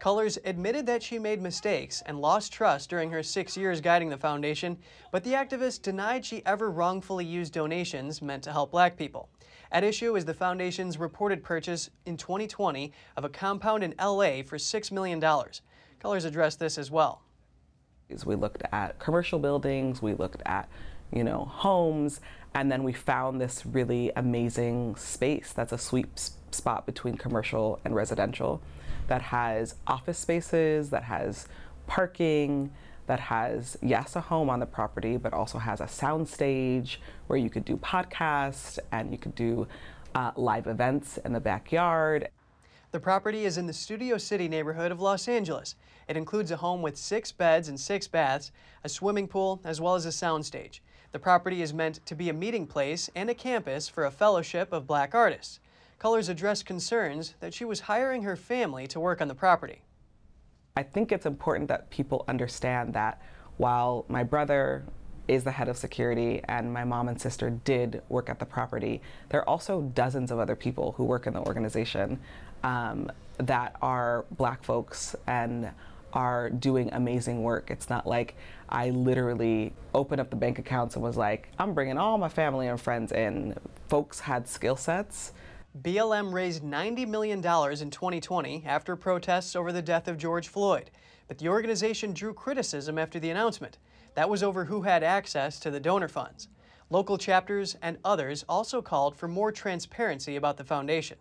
Cullors 0.00 0.38
admitted 0.44 0.84
that 0.86 1.02
she 1.02 1.18
made 1.18 1.40
mistakes 1.40 2.02
and 2.04 2.20
lost 2.20 2.52
trust 2.52 2.90
during 2.90 3.10
her 3.10 3.22
six 3.22 3.56
years 3.56 3.80
guiding 3.80 4.10
the 4.10 4.18
foundation, 4.18 4.76
but 5.10 5.24
the 5.24 5.32
activist 5.32 5.82
denied 5.82 6.26
she 6.26 6.44
ever 6.44 6.70
wrongfully 6.70 7.24
used 7.24 7.54
donations 7.54 8.20
meant 8.20 8.42
to 8.42 8.52
help 8.52 8.70
black 8.70 8.98
people. 8.98 9.30
At 9.72 9.82
issue 9.82 10.14
is 10.14 10.24
the 10.24 10.34
foundation's 10.34 10.98
reported 10.98 11.42
purchase 11.42 11.88
in 12.04 12.16
2020 12.16 12.92
of 13.16 13.24
a 13.24 13.28
compound 13.30 13.82
in 13.82 13.94
LA 13.98 14.42
for 14.42 14.58
$6 14.58 14.92
million. 14.92 15.20
Cullors 15.20 16.26
addressed 16.26 16.58
this 16.58 16.76
as 16.76 16.90
well. 16.90 17.22
We 18.26 18.34
looked 18.34 18.62
at 18.72 18.98
commercial 18.98 19.38
buildings, 19.38 20.02
we 20.02 20.14
looked 20.14 20.42
at, 20.44 20.68
you 21.14 21.24
know, 21.24 21.44
homes, 21.44 22.20
and 22.54 22.70
then 22.70 22.82
we 22.82 22.92
found 22.92 23.40
this 23.40 23.64
really 23.64 24.10
amazing 24.16 24.96
space 24.96 25.52
that's 25.52 25.72
a 25.72 25.78
sweet 25.78 26.30
spot 26.50 26.86
between 26.86 27.16
commercial 27.16 27.80
and 27.84 27.94
residential 27.94 28.60
that 29.06 29.22
has 29.22 29.76
office 29.86 30.18
spaces, 30.18 30.90
that 30.90 31.04
has 31.04 31.46
parking, 31.86 32.70
that 33.06 33.20
has, 33.20 33.76
yes, 33.82 34.16
a 34.16 34.20
home 34.20 34.48
on 34.48 34.60
the 34.60 34.66
property, 34.66 35.16
but 35.16 35.32
also 35.32 35.58
has 35.58 35.80
a 35.80 35.88
sound 35.88 36.28
stage 36.28 37.00
where 37.26 37.38
you 37.38 37.50
could 37.50 37.64
do 37.64 37.76
podcasts 37.76 38.78
and 38.92 39.12
you 39.12 39.18
could 39.18 39.34
do 39.34 39.66
uh, 40.14 40.32
live 40.36 40.66
events 40.66 41.18
in 41.18 41.32
the 41.32 41.40
backyard. 41.40 42.28
The 42.92 43.00
property 43.00 43.44
is 43.44 43.58
in 43.58 43.66
the 43.66 43.72
Studio 43.72 44.16
City 44.16 44.48
neighborhood 44.48 44.92
of 44.92 45.00
Los 45.00 45.28
Angeles. 45.28 45.74
It 46.08 46.16
includes 46.16 46.50
a 46.50 46.56
home 46.56 46.80
with 46.80 46.96
six 46.96 47.32
beds 47.32 47.68
and 47.68 47.78
six 47.78 48.06
baths, 48.06 48.52
a 48.84 48.88
swimming 48.88 49.26
pool, 49.26 49.60
as 49.64 49.80
well 49.80 49.96
as 49.96 50.06
a 50.06 50.10
soundstage. 50.10 50.80
The 51.14 51.20
property 51.20 51.62
is 51.62 51.72
meant 51.72 52.04
to 52.06 52.16
be 52.16 52.28
a 52.28 52.32
meeting 52.32 52.66
place 52.66 53.08
and 53.14 53.30
a 53.30 53.34
campus 53.34 53.88
for 53.88 54.04
a 54.04 54.10
fellowship 54.10 54.72
of 54.72 54.88
black 54.88 55.14
artists. 55.14 55.60
Cullors 56.00 56.28
addressed 56.28 56.66
concerns 56.66 57.34
that 57.38 57.54
she 57.54 57.64
was 57.64 57.78
hiring 57.78 58.24
her 58.24 58.34
family 58.34 58.88
to 58.88 58.98
work 58.98 59.20
on 59.20 59.28
the 59.28 59.34
property. 59.36 59.82
I 60.76 60.82
think 60.82 61.12
it's 61.12 61.24
important 61.24 61.68
that 61.68 61.88
people 61.88 62.24
understand 62.26 62.94
that 62.94 63.22
while 63.58 64.04
my 64.08 64.24
brother 64.24 64.86
is 65.28 65.44
the 65.44 65.52
head 65.52 65.68
of 65.68 65.76
security 65.76 66.40
and 66.48 66.74
my 66.74 66.82
mom 66.82 67.06
and 67.06 67.20
sister 67.20 67.48
did 67.48 68.02
work 68.08 68.28
at 68.28 68.40
the 68.40 68.44
property, 68.44 69.00
there 69.28 69.38
are 69.38 69.48
also 69.48 69.82
dozens 69.82 70.32
of 70.32 70.40
other 70.40 70.56
people 70.56 70.94
who 70.96 71.04
work 71.04 71.28
in 71.28 71.32
the 71.32 71.42
organization 71.42 72.18
um, 72.64 73.08
that 73.38 73.76
are 73.80 74.24
black 74.32 74.64
folks 74.64 75.14
and 75.28 75.70
are 76.14 76.48
doing 76.50 76.90
amazing 76.92 77.42
work. 77.42 77.70
It's 77.70 77.90
not 77.90 78.06
like 78.06 78.36
I 78.68 78.90
literally 78.90 79.72
opened 79.94 80.20
up 80.20 80.30
the 80.30 80.36
bank 80.36 80.58
accounts 80.58 80.94
and 80.94 81.04
was 81.04 81.16
like, 81.16 81.48
I'm 81.58 81.74
bringing 81.74 81.98
all 81.98 82.16
my 82.18 82.28
family 82.28 82.68
and 82.68 82.80
friends 82.80 83.12
in. 83.12 83.56
Folks 83.88 84.20
had 84.20 84.48
skill 84.48 84.76
sets 84.76 85.32
BLM 85.82 86.32
raised 86.32 86.62
$90 86.62 87.08
million 87.08 87.38
in 87.38 87.42
2020 87.42 88.62
after 88.64 88.94
protests 88.94 89.56
over 89.56 89.72
the 89.72 89.82
death 89.82 90.06
of 90.06 90.16
George 90.16 90.46
Floyd, 90.46 90.88
but 91.26 91.38
the 91.38 91.48
organization 91.48 92.12
drew 92.12 92.32
criticism 92.32 92.96
after 92.96 93.18
the 93.18 93.30
announcement. 93.30 93.78
That 94.14 94.30
was 94.30 94.44
over 94.44 94.66
who 94.66 94.82
had 94.82 95.02
access 95.02 95.58
to 95.58 95.72
the 95.72 95.80
donor 95.80 96.06
funds. 96.06 96.46
Local 96.90 97.18
chapters 97.18 97.76
and 97.82 97.98
others 98.04 98.44
also 98.48 98.80
called 98.80 99.16
for 99.16 99.26
more 99.26 99.50
transparency 99.50 100.36
about 100.36 100.58
the 100.58 100.64
foundation. 100.64 101.18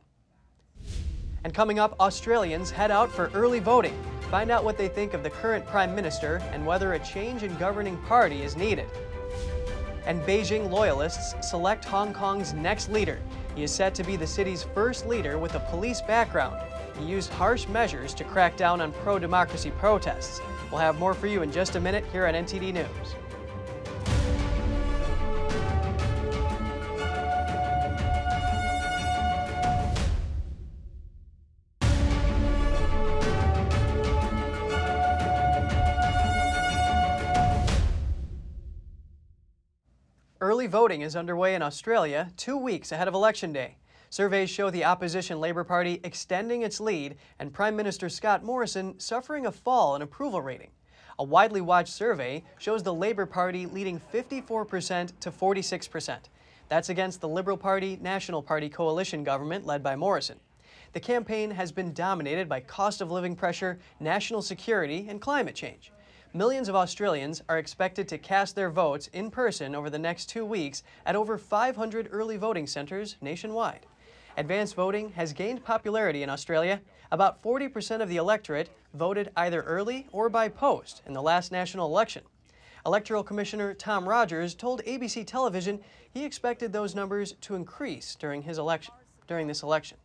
And 1.43 1.51
coming 1.51 1.79
up, 1.79 1.99
Australians 1.99 2.69
head 2.69 2.91
out 2.91 3.11
for 3.11 3.31
early 3.33 3.59
voting. 3.59 3.97
Find 4.33 4.49
out 4.49 4.63
what 4.63 4.79
they 4.79 4.87
think 4.87 5.13
of 5.13 5.21
the 5.21 5.29
current 5.29 5.63
Prime 5.67 5.93
Minister 5.93 6.41
and 6.53 6.65
whether 6.65 6.93
a 6.93 6.99
change 6.99 7.43
in 7.43 7.55
governing 7.57 7.97
party 7.97 8.41
is 8.41 8.57
needed. 8.57 8.87
And 10.07 10.23
Beijing 10.23 10.71
loyalists 10.71 11.35
select 11.47 11.85
Hong 11.85 12.15
Kong's 12.15 12.51
next 12.51 12.89
leader. 12.89 13.19
He 13.55 13.61
is 13.61 13.71
set 13.71 13.93
to 13.93 14.03
be 14.03 14.15
the 14.15 14.25
city's 14.25 14.63
first 14.63 15.05
leader 15.05 15.37
with 15.37 15.53
a 15.53 15.59
police 15.59 16.01
background. 16.01 16.59
He 16.97 17.05
used 17.05 17.31
harsh 17.31 17.67
measures 17.67 18.15
to 18.15 18.23
crack 18.23 18.57
down 18.57 18.81
on 18.81 18.91
pro 18.91 19.19
democracy 19.19 19.69
protests. 19.77 20.41
We'll 20.71 20.81
have 20.81 20.97
more 20.97 21.13
for 21.13 21.27
you 21.27 21.43
in 21.43 21.51
just 21.51 21.75
a 21.75 21.79
minute 21.79 22.03
here 22.11 22.25
on 22.25 22.33
NTD 22.33 22.73
News. 22.73 23.15
Voting 40.93 41.01
is 41.07 41.15
underway 41.15 41.55
in 41.55 41.63
Australia 41.63 42.31
two 42.37 42.55
weeks 42.55 42.91
ahead 42.91 43.07
of 43.07 43.15
Election 43.15 43.51
Day. 43.51 43.77
Surveys 44.11 44.51
show 44.51 44.69
the 44.69 44.85
opposition 44.85 45.39
Labor 45.39 45.63
Party 45.63 45.99
extending 46.03 46.61
its 46.61 46.79
lead 46.79 47.15
and 47.39 47.51
Prime 47.51 47.75
Minister 47.75 48.09
Scott 48.09 48.43
Morrison 48.43 48.99
suffering 48.99 49.47
a 49.47 49.51
fall 49.51 49.95
in 49.95 50.03
approval 50.03 50.39
rating. 50.39 50.69
A 51.17 51.23
widely 51.23 51.61
watched 51.61 51.91
survey 51.91 52.43
shows 52.59 52.83
the 52.83 52.93
Labor 52.93 53.25
Party 53.25 53.65
leading 53.65 53.99
54% 54.13 55.19
to 55.19 55.31
46%. 55.31 56.19
That's 56.69 56.89
against 56.89 57.21
the 57.21 57.27
Liberal 57.27 57.57
Party 57.57 57.97
National 57.99 58.43
Party 58.43 58.69
coalition 58.69 59.23
government 59.23 59.65
led 59.65 59.81
by 59.81 59.95
Morrison. 59.95 60.39
The 60.91 60.99
campaign 60.99 61.49
has 61.49 61.71
been 61.71 61.91
dominated 61.93 62.47
by 62.47 62.59
cost 62.59 63.01
of 63.01 63.09
living 63.09 63.35
pressure, 63.35 63.79
national 63.99 64.43
security, 64.43 65.07
and 65.09 65.19
climate 65.19 65.55
change. 65.55 65.91
Millions 66.35 66.67
of 66.67 66.75
Australians 66.75 67.43
are 67.47 67.59
expected 67.59 68.07
to 68.07 68.17
cast 68.17 68.55
their 68.55 68.71
votes 68.71 69.05
in 69.13 69.29
person 69.29 69.75
over 69.75 69.87
the 69.91 69.99
next 69.99 70.29
two 70.29 70.43
weeks 70.43 70.81
at 71.05 71.15
over 71.15 71.37
500 71.37 72.07
early 72.09 72.37
voting 72.37 72.65
centres 72.65 73.17
nationwide. 73.21 73.85
Advanced 74.35 74.73
voting 74.73 75.11
has 75.11 75.31
gained 75.31 75.63
popularity 75.63 76.23
in 76.23 76.31
Australia. 76.31 76.81
About 77.11 77.43
40% 77.43 78.01
of 78.01 78.09
the 78.09 78.17
electorate 78.17 78.71
voted 78.95 79.29
either 79.37 79.61
early 79.61 80.07
or 80.11 80.27
by 80.27 80.49
post 80.49 81.03
in 81.05 81.13
the 81.13 81.21
last 81.21 81.51
national 81.51 81.85
election. 81.85 82.23
Electoral 82.83 83.23
Commissioner 83.23 83.75
Tom 83.75 84.09
Rogers 84.09 84.55
told 84.55 84.83
ABC 84.85 85.27
television 85.27 85.79
he 86.09 86.25
expected 86.25 86.73
those 86.73 86.95
numbers 86.95 87.33
to 87.41 87.53
increase 87.53 88.15
during 88.15 88.41
his 88.41 88.57
election 88.57 88.95
during 89.27 89.45
this 89.45 89.61
election. 89.61 89.99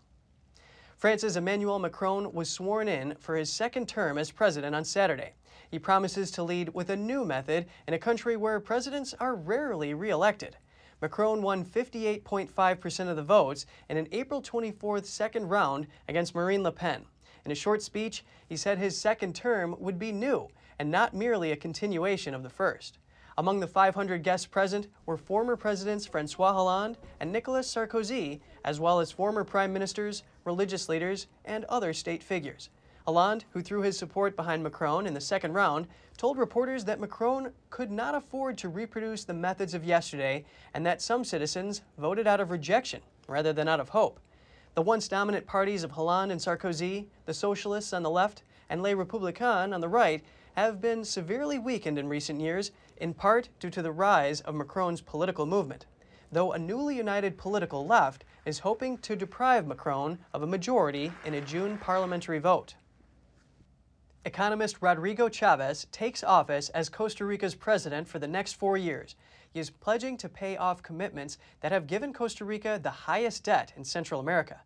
France's 0.99 1.39
Emmanuel 1.39 1.79
Macron 1.79 2.35
was 2.35 2.51
sworn 2.51 2.87
in 2.87 3.15
for 3.19 3.35
his 3.35 3.51
second 3.51 3.89
term 3.89 4.19
as 4.19 4.31
president 4.31 4.75
on 4.75 4.85
Saturday. 4.85 5.33
He 5.71 5.79
promises 5.79 6.31
to 6.33 6.43
lead 6.43 6.71
with 6.71 6.91
a 6.91 6.97
new 6.97 7.25
method 7.25 7.67
in 7.87 7.95
a 7.95 7.99
country 7.99 8.37
where 8.37 8.59
presidents 8.61 9.15
are 9.21 9.35
rarely 9.35 9.95
reelected. 9.95 10.57
Macron 11.01 11.43
won 11.43 11.65
58.5% 11.65 13.09
of 13.09 13.17
the 13.17 13.23
votes 13.23 13.67
in 13.89 13.97
an 13.97 14.09
April 14.11 14.43
24th 14.43 15.05
second 15.05 15.49
round 15.49 15.87
against 16.09 16.35
Marine 16.35 16.63
Le 16.63 16.73
Pen. 16.73 17.05
In 17.45 17.53
a 17.53 17.55
short 17.55 17.83
speech, 17.83 18.25
he 18.49 18.57
said 18.57 18.79
his 18.79 18.99
second 18.99 19.35
term 19.35 19.77
would 19.79 19.99
be 19.99 20.11
new 20.11 20.49
and 20.79 20.91
not 20.91 21.15
merely 21.15 21.53
a 21.53 21.57
continuation 21.57 22.35
of 22.35 22.43
the 22.43 22.51
first. 22.51 22.99
Among 23.37 23.61
the 23.61 23.69
500 23.69 24.25
guests 24.25 24.47
present 24.47 24.89
were 25.07 25.17
former 25.17 25.55
presidents 25.55 26.07
Francois 26.07 26.53
Hollande 26.53 26.99
and 27.21 27.31
Nicolas 27.31 27.73
Sarkozy, 27.73 28.41
as 28.65 28.81
well 28.81 28.99
as 28.99 29.13
former 29.13 29.45
prime 29.45 29.73
ministers, 29.73 30.25
religious 30.45 30.89
leaders, 30.89 31.29
and 31.45 31.65
other 31.67 31.93
state 31.93 32.23
figures. 32.25 32.71
Hollande, 33.09 33.47
who 33.53 33.63
threw 33.63 33.81
his 33.81 33.97
support 33.97 34.37
behind 34.37 34.63
Macron 34.63 35.07
in 35.07 35.15
the 35.15 35.21
second 35.23 35.55
round, 35.55 35.87
told 36.19 36.37
reporters 36.37 36.85
that 36.85 37.01
Macron 37.01 37.51
could 37.71 37.91
not 37.91 38.15
afford 38.15 38.59
to 38.59 38.69
reproduce 38.69 39.25
the 39.25 39.33
methods 39.33 39.73
of 39.73 39.83
yesterday 39.83 40.45
and 40.75 40.85
that 40.85 41.01
some 41.01 41.25
citizens 41.25 41.81
voted 41.97 42.27
out 42.27 42.39
of 42.39 42.51
rejection 42.51 43.01
rather 43.27 43.51
than 43.51 43.67
out 43.67 43.81
of 43.81 43.89
hope. 43.89 44.21
The 44.75 44.83
once 44.83 45.09
dominant 45.09 45.47
parties 45.47 45.85
of 45.85 45.93
Hollande 45.93 46.33
and 46.33 46.39
Sarkozy, 46.39 47.07
the 47.25 47.33
Socialists 47.33 47.95
on 47.95 48.03
the 48.03 48.11
left, 48.11 48.43
and 48.69 48.83
Les 48.83 48.93
Républicains 48.93 49.73
on 49.73 49.81
the 49.81 49.89
right, 49.89 50.23
have 50.53 50.79
been 50.79 51.03
severely 51.03 51.59
weakened 51.59 51.99
in 51.99 52.11
recent 52.11 52.43
years, 52.43 52.73
in 52.99 53.15
part 53.15 53.49
due 53.59 53.71
to 53.71 53.81
the 53.81 53.91
rise 53.91 54.43
of 54.43 54.55
Macron's 54.55 55.01
political 55.01 55.47
movement, 55.47 55.87
though 56.31 56.53
a 56.53 56.59
newly 56.59 56.99
united 56.99 57.39
political 57.39 57.87
left 57.87 58.27
is 58.45 58.59
hoping 58.59 58.99
to 58.99 59.17
deprive 59.17 59.67
Macron 59.67 60.19
of 60.35 60.43
a 60.43 60.47
majority 60.47 61.11
in 61.25 61.33
a 61.33 61.41
June 61.41 61.79
parliamentary 61.79 62.39
vote. 62.39 62.75
Economist 64.29 64.83
Rodrigo 64.83 65.31
Chaves 65.31 65.91
takes 65.91 66.23
office 66.23 66.69
as 66.69 66.91
Costa 66.91 67.25
Rica's 67.25 67.55
president 67.55 68.07
for 68.07 68.19
the 68.19 68.29
next 68.29 68.53
four 68.53 68.77
years. 68.77 69.17
He 69.49 69.59
is 69.59 69.71
pledging 69.71 70.19
to 70.19 70.29
pay 70.29 70.55
off 70.55 70.83
commitments 70.83 71.39
that 71.63 71.73
have 71.73 71.87
given 71.87 72.13
Costa 72.13 72.45
Rica 72.45 72.79
the 72.83 72.91
highest 72.91 73.43
debt 73.45 73.73
in 73.75 73.85
Central 73.85 74.21
America. 74.21 74.61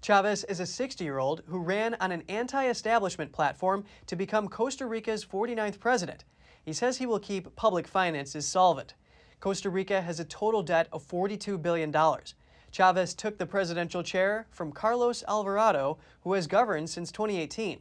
Chaves 0.00 0.44
is 0.48 0.60
a 0.60 0.66
60 0.66 1.02
year 1.02 1.18
old 1.18 1.42
who 1.48 1.58
ran 1.58 1.96
on 1.98 2.12
an 2.12 2.22
anti 2.28 2.68
establishment 2.68 3.32
platform 3.32 3.84
to 4.06 4.14
become 4.14 4.46
Costa 4.46 4.86
Rica's 4.86 5.26
49th 5.26 5.80
president. 5.80 6.24
He 6.64 6.72
says 6.72 6.98
he 6.98 7.06
will 7.06 7.18
keep 7.18 7.56
public 7.56 7.88
finances 7.88 8.46
solvent. 8.46 8.94
Costa 9.40 9.68
Rica 9.68 10.00
has 10.00 10.20
a 10.20 10.24
total 10.24 10.62
debt 10.62 10.86
of 10.92 11.04
$42 11.04 11.60
billion. 11.60 11.90
Chaves 11.90 13.16
took 13.16 13.36
the 13.36 13.46
presidential 13.46 14.04
chair 14.04 14.46
from 14.48 14.70
Carlos 14.70 15.24
Alvarado, 15.26 15.98
who 16.20 16.34
has 16.34 16.46
governed 16.46 16.88
since 16.88 17.10
2018. 17.10 17.80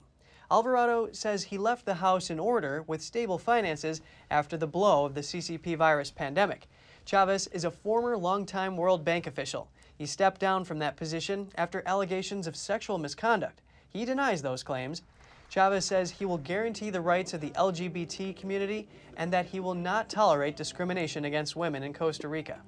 Alvarado 0.51 1.09
says 1.11 1.43
he 1.43 1.57
left 1.57 1.85
the 1.85 1.95
House 1.95 2.29
in 2.29 2.39
order 2.39 2.83
with 2.87 3.01
stable 3.01 3.37
finances 3.37 4.01
after 4.29 4.57
the 4.57 4.67
blow 4.67 5.05
of 5.05 5.15
the 5.15 5.21
CCP 5.21 5.75
virus 5.77 6.11
pandemic. 6.11 6.67
Chaves 7.05 7.47
is 7.51 7.65
a 7.65 7.71
former 7.71 8.17
longtime 8.17 8.77
World 8.77 9.03
Bank 9.03 9.27
official. 9.27 9.69
He 9.97 10.05
stepped 10.05 10.41
down 10.41 10.65
from 10.65 10.79
that 10.79 10.97
position 10.97 11.49
after 11.55 11.83
allegations 11.85 12.47
of 12.47 12.55
sexual 12.55 12.97
misconduct. 12.97 13.61
He 13.89 14.05
denies 14.05 14.41
those 14.41 14.63
claims. 14.63 15.03
Chaves 15.49 15.83
says 15.83 16.11
he 16.11 16.25
will 16.25 16.37
guarantee 16.37 16.89
the 16.89 17.01
rights 17.01 17.33
of 17.33 17.41
the 17.41 17.51
LGBT 17.51 18.35
community 18.35 18.87
and 19.17 19.31
that 19.31 19.45
he 19.45 19.59
will 19.59 19.75
not 19.75 20.09
tolerate 20.09 20.57
discrimination 20.57 21.25
against 21.25 21.55
women 21.55 21.83
in 21.83 21.93
Costa 21.93 22.27
Rica. 22.27 22.61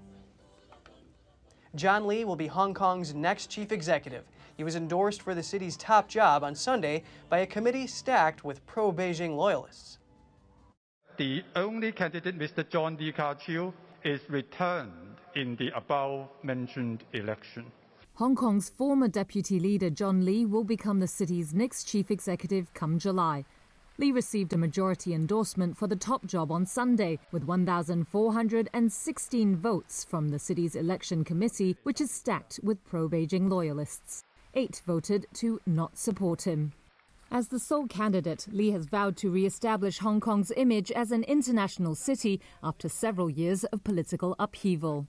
John 1.75 2.07
Lee 2.07 2.25
will 2.25 2.35
be 2.35 2.47
Hong 2.47 2.73
Kong's 2.73 3.13
next 3.13 3.49
chief 3.49 3.71
executive. 3.71 4.23
He 4.57 4.63
was 4.63 4.75
endorsed 4.75 5.21
for 5.21 5.35
the 5.35 5.43
city's 5.43 5.77
top 5.77 6.09
job 6.09 6.43
on 6.43 6.55
Sunday 6.55 7.03
by 7.29 7.39
a 7.39 7.45
committee 7.45 7.85
stacked 7.85 8.43
with 8.43 8.65
pro 8.65 8.91
Beijing 8.91 9.35
loyalists. 9.35 9.99
The 11.17 11.43
only 11.55 11.91
candidate, 11.91 12.37
Mr. 12.37 12.67
John 12.67 12.97
Lee 12.97 13.11
Ka-chiu, 13.11 13.73
is 14.03 14.21
returned 14.29 15.17
in 15.35 15.55
the 15.57 15.69
above 15.75 16.29
mentioned 16.41 17.03
election. 17.13 17.71
Hong 18.15 18.35
Kong's 18.35 18.69
former 18.69 19.07
deputy 19.07 19.59
leader 19.59 19.91
John 19.91 20.25
Lee 20.25 20.45
will 20.45 20.63
become 20.63 20.99
the 20.99 21.07
city's 21.07 21.53
next 21.53 21.83
chief 21.83 22.09
executive 22.09 22.73
come 22.73 22.97
July. 22.97 23.45
Lee 23.99 24.11
received 24.11 24.53
a 24.53 24.57
majority 24.57 25.13
endorsement 25.13 25.77
for 25.77 25.87
the 25.87 25.95
top 25.95 26.25
job 26.25 26.51
on 26.51 26.65
Sunday 26.65 27.19
with 27.31 27.43
1,416 27.43 29.55
votes 29.55 30.03
from 30.03 30.29
the 30.29 30.39
city's 30.39 30.75
election 30.75 31.23
committee, 31.23 31.77
which 31.83 32.01
is 32.01 32.11
stacked 32.11 32.59
with 32.63 32.83
pro 32.85 33.07
Beijing 33.07 33.49
loyalists. 33.49 34.23
Eight 34.57 34.81
voted 34.87 35.27
to 35.35 35.61
not 35.67 35.99
support 35.99 36.41
him. 36.41 36.73
As 37.29 37.49
the 37.49 37.59
sole 37.59 37.85
candidate, 37.85 38.47
Lee 38.51 38.71
has 38.71 38.87
vowed 38.87 39.15
to 39.17 39.29
re 39.29 39.45
establish 39.45 39.99
Hong 39.99 40.19
Kong's 40.19 40.51
image 40.57 40.91
as 40.93 41.11
an 41.11 41.21
international 41.25 41.93
city 41.93 42.41
after 42.63 42.89
several 42.89 43.29
years 43.29 43.65
of 43.65 43.83
political 43.83 44.35
upheaval. 44.39 45.05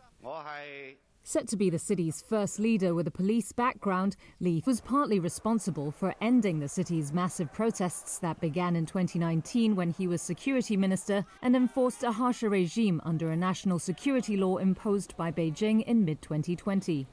Set 1.22 1.48
to 1.48 1.56
be 1.56 1.70
the 1.70 1.78
city's 1.78 2.20
first 2.20 2.58
leader 2.58 2.94
with 2.94 3.06
a 3.06 3.10
police 3.10 3.52
background, 3.52 4.16
Lee 4.38 4.62
was 4.66 4.82
partly 4.82 5.18
responsible 5.18 5.92
for 5.92 6.14
ending 6.20 6.60
the 6.60 6.68
city's 6.68 7.14
massive 7.14 7.50
protests 7.50 8.18
that 8.18 8.38
began 8.42 8.76
in 8.76 8.84
2019 8.84 9.74
when 9.74 9.90
he 9.92 10.06
was 10.06 10.20
security 10.20 10.76
minister 10.76 11.24
and 11.40 11.56
enforced 11.56 12.02
a 12.02 12.12
harsher 12.12 12.50
regime 12.50 13.00
under 13.02 13.30
a 13.30 13.36
national 13.36 13.78
security 13.78 14.36
law 14.36 14.58
imposed 14.58 15.16
by 15.16 15.32
Beijing 15.32 15.84
in 15.84 16.04
mid 16.04 16.20
2020. 16.20 17.06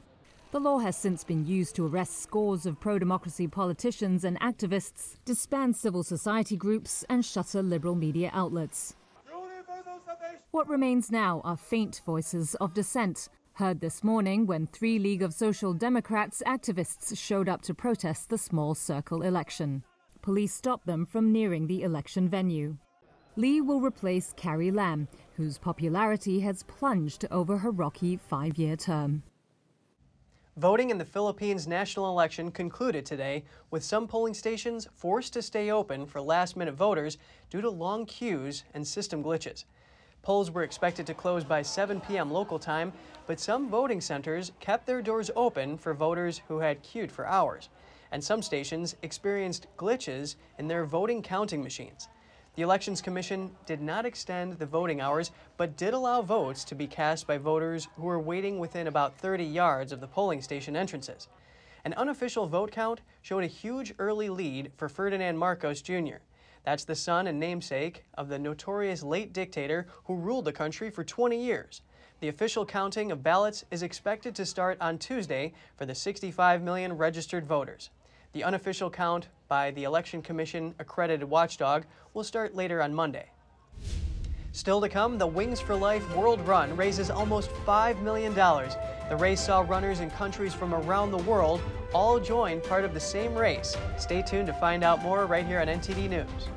The 0.55 0.61
law 0.61 0.79
has 0.79 0.95
since 0.95 1.25
been 1.25 1.45
used 1.45 1.75
to 1.75 1.85
arrest 1.85 2.21
scores 2.21 2.65
of 2.65 2.79
pro 2.79 2.97
democracy 2.97 3.45
politicians 3.45 4.23
and 4.23 4.39
activists, 4.39 5.17
disband 5.25 5.75
civil 5.75 6.01
society 6.01 6.55
groups, 6.55 7.03
and 7.09 7.25
shutter 7.25 7.61
liberal 7.61 7.93
media 7.93 8.29
outlets. 8.31 8.95
What 10.51 10.69
remains 10.69 11.11
now 11.11 11.41
are 11.43 11.57
faint 11.57 11.99
voices 12.05 12.55
of 12.61 12.73
dissent, 12.73 13.27
heard 13.55 13.81
this 13.81 14.01
morning 14.01 14.45
when 14.45 14.65
three 14.65 14.97
League 14.97 15.23
of 15.23 15.33
Social 15.33 15.73
Democrats 15.73 16.41
activists 16.47 17.17
showed 17.17 17.49
up 17.49 17.61
to 17.63 17.73
protest 17.73 18.29
the 18.29 18.37
small 18.37 18.73
circle 18.73 19.23
election. 19.23 19.83
Police 20.21 20.53
stopped 20.53 20.85
them 20.85 21.05
from 21.05 21.33
nearing 21.33 21.67
the 21.67 21.81
election 21.81 22.29
venue. 22.29 22.77
Lee 23.35 23.59
will 23.59 23.81
replace 23.81 24.31
Carrie 24.37 24.71
Lam, 24.71 25.09
whose 25.35 25.57
popularity 25.57 26.39
has 26.39 26.63
plunged 26.63 27.25
over 27.29 27.57
her 27.57 27.71
rocky 27.71 28.15
five 28.15 28.57
year 28.57 28.77
term. 28.77 29.21
Voting 30.57 30.89
in 30.89 30.97
the 30.97 31.03
Philippines 31.03 31.67
national 31.67 32.09
election 32.09 32.49
concluded 32.49 33.05
today, 33.05 33.43
with 33.71 33.83
some 33.83 34.07
polling 34.07 34.33
stations 34.33 34.87
forced 34.93 35.33
to 35.33 35.41
stay 35.41 35.69
open 35.69 36.05
for 36.05 36.21
last 36.21 36.55
minute 36.55 36.75
voters 36.75 37.17
due 37.49 37.59
to 37.59 37.69
long 37.69 38.05
queues 38.05 38.63
and 38.73 38.87
system 38.87 39.21
glitches. 39.21 39.65
Polls 40.21 40.49
were 40.49 40.63
expected 40.63 41.05
to 41.07 41.13
close 41.13 41.43
by 41.43 41.61
7 41.61 41.99
p.m. 41.99 42.31
local 42.31 42.57
time, 42.57 42.93
but 43.27 43.37
some 43.37 43.67
voting 43.69 43.99
centers 43.99 44.53
kept 44.61 44.87
their 44.87 45.01
doors 45.01 45.29
open 45.35 45.77
for 45.77 45.93
voters 45.93 46.41
who 46.47 46.59
had 46.59 46.81
queued 46.81 47.11
for 47.11 47.27
hours. 47.27 47.67
And 48.13 48.23
some 48.23 48.41
stations 48.41 48.95
experienced 49.01 49.67
glitches 49.75 50.35
in 50.57 50.69
their 50.69 50.85
voting 50.85 51.21
counting 51.21 51.61
machines. 51.61 52.07
The 52.55 52.61
Elections 52.61 53.01
Commission 53.01 53.51
did 53.65 53.81
not 53.81 54.05
extend 54.05 54.53
the 54.53 54.65
voting 54.65 55.01
hours, 55.01 55.31
but 55.57 55.75
did 55.75 55.93
allow 55.93 56.21
votes 56.21 56.63
to 56.65 56.75
be 56.75 56.87
cast 56.87 57.27
by 57.27 57.37
voters 57.37 57.89
who 57.97 58.03
were 58.03 58.19
waiting 58.19 58.59
within 58.59 58.87
about 58.87 59.17
30 59.17 59.43
yards 59.43 59.91
of 59.91 59.99
the 59.99 60.07
polling 60.07 60.41
station 60.41 60.73
entrances. 60.73 61.27
An 61.83 61.93
unofficial 61.95 62.47
vote 62.47 62.71
count 62.71 63.01
showed 63.21 63.43
a 63.43 63.47
huge 63.47 63.93
early 63.99 64.29
lead 64.29 64.71
for 64.77 64.87
Ferdinand 64.87 65.37
Marcos 65.37 65.81
Jr. 65.81 66.23
That's 66.63 66.85
the 66.85 66.95
son 66.95 67.27
and 67.27 67.41
namesake 67.41 68.05
of 68.13 68.29
the 68.29 68.39
notorious 68.39 69.03
late 69.03 69.33
dictator 69.33 69.87
who 70.05 70.15
ruled 70.15 70.45
the 70.45 70.53
country 70.53 70.89
for 70.89 71.03
20 71.03 71.37
years. 71.37 71.81
The 72.21 72.29
official 72.29 72.65
counting 72.65 73.11
of 73.11 73.21
ballots 73.21 73.65
is 73.69 73.83
expected 73.83 74.33
to 74.35 74.45
start 74.45 74.77
on 74.79 74.97
Tuesday 74.97 75.51
for 75.75 75.85
the 75.85 75.93
65 75.93 76.63
million 76.63 76.93
registered 76.93 77.45
voters. 77.45 77.89
The 78.35 78.43
unofficial 78.43 78.89
count 78.89 79.29
by 79.47 79.71
the 79.71 79.85
Election 79.85 80.21
Commission 80.21 80.75
accredited 80.77 81.29
watchdog 81.29 81.85
will 82.13 82.25
start 82.25 82.53
later 82.53 82.81
on 82.81 82.93
Monday. 82.93 83.29
Still 84.51 84.81
to 84.81 84.89
come, 84.89 85.17
the 85.17 85.25
Wings 85.25 85.61
for 85.61 85.73
Life 85.73 86.03
World 86.17 86.45
Run 86.45 86.75
raises 86.75 87.09
almost 87.09 87.49
$5 87.65 88.01
million. 88.01 88.33
The 88.33 89.15
race 89.15 89.39
saw 89.39 89.61
runners 89.61 90.01
in 90.01 90.09
countries 90.09 90.53
from 90.53 90.73
around 90.73 91.11
the 91.11 91.19
world 91.19 91.61
all 91.93 92.19
join 92.19 92.59
part 92.59 92.83
of 92.83 92.93
the 92.93 92.99
same 92.99 93.33
race. 93.33 93.77
Stay 93.97 94.21
tuned 94.21 94.47
to 94.47 94.53
find 94.53 94.83
out 94.83 95.01
more 95.01 95.25
right 95.27 95.47
here 95.47 95.61
on 95.61 95.67
NTD 95.67 96.09
News. 96.09 96.49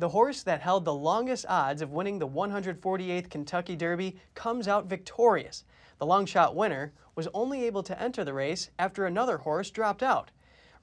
The 0.00 0.10
horse 0.10 0.44
that 0.44 0.60
held 0.60 0.84
the 0.84 0.94
longest 0.94 1.44
odds 1.48 1.82
of 1.82 1.90
winning 1.90 2.20
the 2.20 2.28
148th 2.28 3.30
Kentucky 3.30 3.74
Derby 3.74 4.16
comes 4.36 4.68
out 4.68 4.86
victorious. 4.86 5.64
The 5.98 6.06
long 6.06 6.24
shot 6.24 6.54
winner 6.54 6.92
was 7.16 7.26
only 7.34 7.64
able 7.64 7.82
to 7.82 8.00
enter 8.00 8.22
the 8.22 8.32
race 8.32 8.70
after 8.78 9.06
another 9.06 9.38
horse 9.38 9.70
dropped 9.70 10.04
out. 10.04 10.30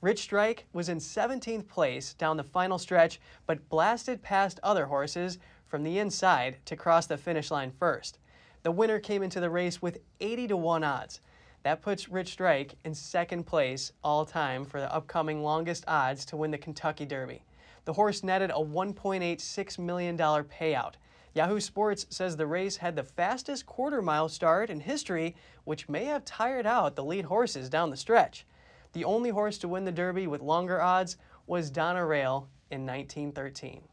Rich 0.02 0.20
Strike 0.24 0.66
was 0.74 0.90
in 0.90 0.98
17th 0.98 1.66
place 1.70 2.14
down 2.14 2.36
the 2.36 2.44
final 2.44 2.78
stretch, 2.78 3.22
but 3.48 3.70
blasted 3.70 4.22
past 4.22 4.60
other 4.62 4.88
horses, 4.88 5.40
from 5.66 5.84
the 5.84 5.98
inside 5.98 6.58
to 6.66 6.76
cross 6.76 7.08
the 7.08 7.18
finish 7.18 7.50
line 7.50 7.72
first. 7.72 8.20
The 8.64 8.72
winner 8.72 9.00
came 9.00 9.24
into 9.24 9.40
the 9.40 9.50
race 9.50 9.82
with 9.82 10.00
80 10.20 10.50
to 10.50 10.58
1 10.58 10.84
odds. 10.84 11.22
That 11.64 11.82
puts 11.82 12.10
Rich 12.10 12.34
Strike 12.34 12.76
in 12.84 12.94
second 12.94 13.46
place 13.46 13.94
all 14.04 14.26
time 14.26 14.66
for 14.66 14.82
the 14.82 14.94
upcoming 14.94 15.42
longest 15.42 15.86
odds 15.88 16.26
to 16.26 16.38
win 16.38 16.52
the 16.52 16.58
Kentucky 16.58 17.06
Derby. 17.06 17.44
The 17.86 17.94
horse 17.94 18.24
netted 18.24 18.50
a 18.50 18.56
$1.86 18.56 19.80
million 19.80 20.18
payout. 20.18 20.94
Yahoo 21.36 21.60
Sports 21.60 22.08
says 22.10 22.36
the 22.36 22.48
race 22.48 22.78
had 22.78 22.96
the 22.96 23.04
fastest 23.04 23.66
quarter 23.66 24.02
mile 24.02 24.28
start 24.28 24.70
in 24.70 24.80
history, 24.80 25.36
which 25.66 25.88
may 25.88 26.06
have 26.06 26.26
tired 26.26 26.66
out 26.66 26.96
the 26.96 27.04
lead 27.04 27.26
horses 27.26 27.70
down 27.70 27.90
the 27.92 27.98
stretch. 27.98 28.46
The 28.94 29.04
only 29.04 29.30
horse 29.30 29.58
to 29.60 29.68
win 29.68 29.86
the 29.86 29.92
Derby 29.92 30.28
with 30.28 30.42
longer 30.42 30.82
odds 30.82 31.18
was 31.46 31.70
Donerail 31.70 32.48
in 32.72 32.86
1913. 32.86 33.84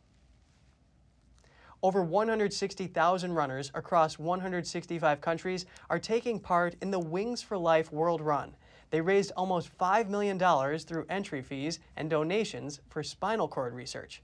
Over 1.82 2.04
160,000 2.04 3.32
runners 3.32 3.72
across 3.74 4.18
165 4.18 5.20
countries 5.20 5.66
are 5.90 5.98
taking 5.98 6.38
part 6.38 6.76
in 6.80 6.92
the 6.92 7.00
Wings 7.00 7.42
for 7.42 7.58
Life 7.58 7.92
World 7.92 8.20
Run. 8.20 8.54
They 8.92 9.00
raised 9.00 9.32
almost 9.38 9.76
$5 9.78 10.10
million 10.10 10.38
through 10.38 11.06
entry 11.08 11.40
fees 11.40 11.80
and 11.96 12.10
donations 12.10 12.80
for 12.90 13.02
spinal 13.02 13.48
cord 13.48 13.72
research. 13.72 14.22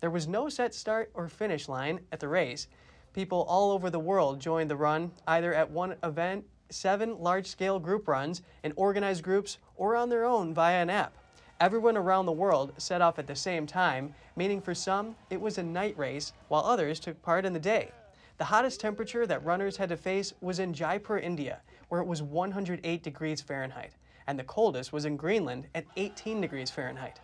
There 0.00 0.10
was 0.10 0.28
no 0.28 0.50
set 0.50 0.74
start 0.74 1.10
or 1.14 1.30
finish 1.30 1.66
line 1.66 2.00
at 2.12 2.20
the 2.20 2.28
race. 2.28 2.68
People 3.14 3.46
all 3.48 3.70
over 3.72 3.88
the 3.88 3.98
world 3.98 4.38
joined 4.38 4.68
the 4.68 4.76
run, 4.76 5.12
either 5.26 5.54
at 5.54 5.70
one 5.70 5.96
event, 6.04 6.44
seven 6.68 7.18
large 7.18 7.46
scale 7.46 7.78
group 7.78 8.06
runs, 8.06 8.42
in 8.62 8.74
organized 8.76 9.22
groups, 9.22 9.56
or 9.76 9.96
on 9.96 10.10
their 10.10 10.26
own 10.26 10.52
via 10.52 10.82
an 10.82 10.90
app. 10.90 11.14
Everyone 11.58 11.96
around 11.96 12.26
the 12.26 12.32
world 12.32 12.74
set 12.76 13.00
off 13.00 13.18
at 13.18 13.26
the 13.26 13.34
same 13.34 13.66
time, 13.66 14.14
meaning 14.36 14.60
for 14.60 14.74
some 14.74 15.16
it 15.30 15.40
was 15.40 15.56
a 15.56 15.62
night 15.62 15.96
race, 15.96 16.34
while 16.48 16.64
others 16.66 17.00
took 17.00 17.22
part 17.22 17.46
in 17.46 17.54
the 17.54 17.58
day. 17.58 17.92
The 18.36 18.44
hottest 18.44 18.78
temperature 18.78 19.26
that 19.26 19.42
runners 19.42 19.78
had 19.78 19.88
to 19.88 19.96
face 19.96 20.34
was 20.42 20.58
in 20.58 20.74
Jaipur, 20.74 21.16
India, 21.16 21.62
where 21.88 22.00
it 22.00 22.06
was 22.06 22.22
108 22.22 23.02
degrees 23.02 23.40
Fahrenheit, 23.40 23.92
and 24.26 24.38
the 24.38 24.44
coldest 24.44 24.92
was 24.92 25.04
in 25.04 25.16
Greenland 25.16 25.68
at 25.74 25.86
18 25.96 26.40
degrees 26.40 26.70
Fahrenheit. 26.70 27.20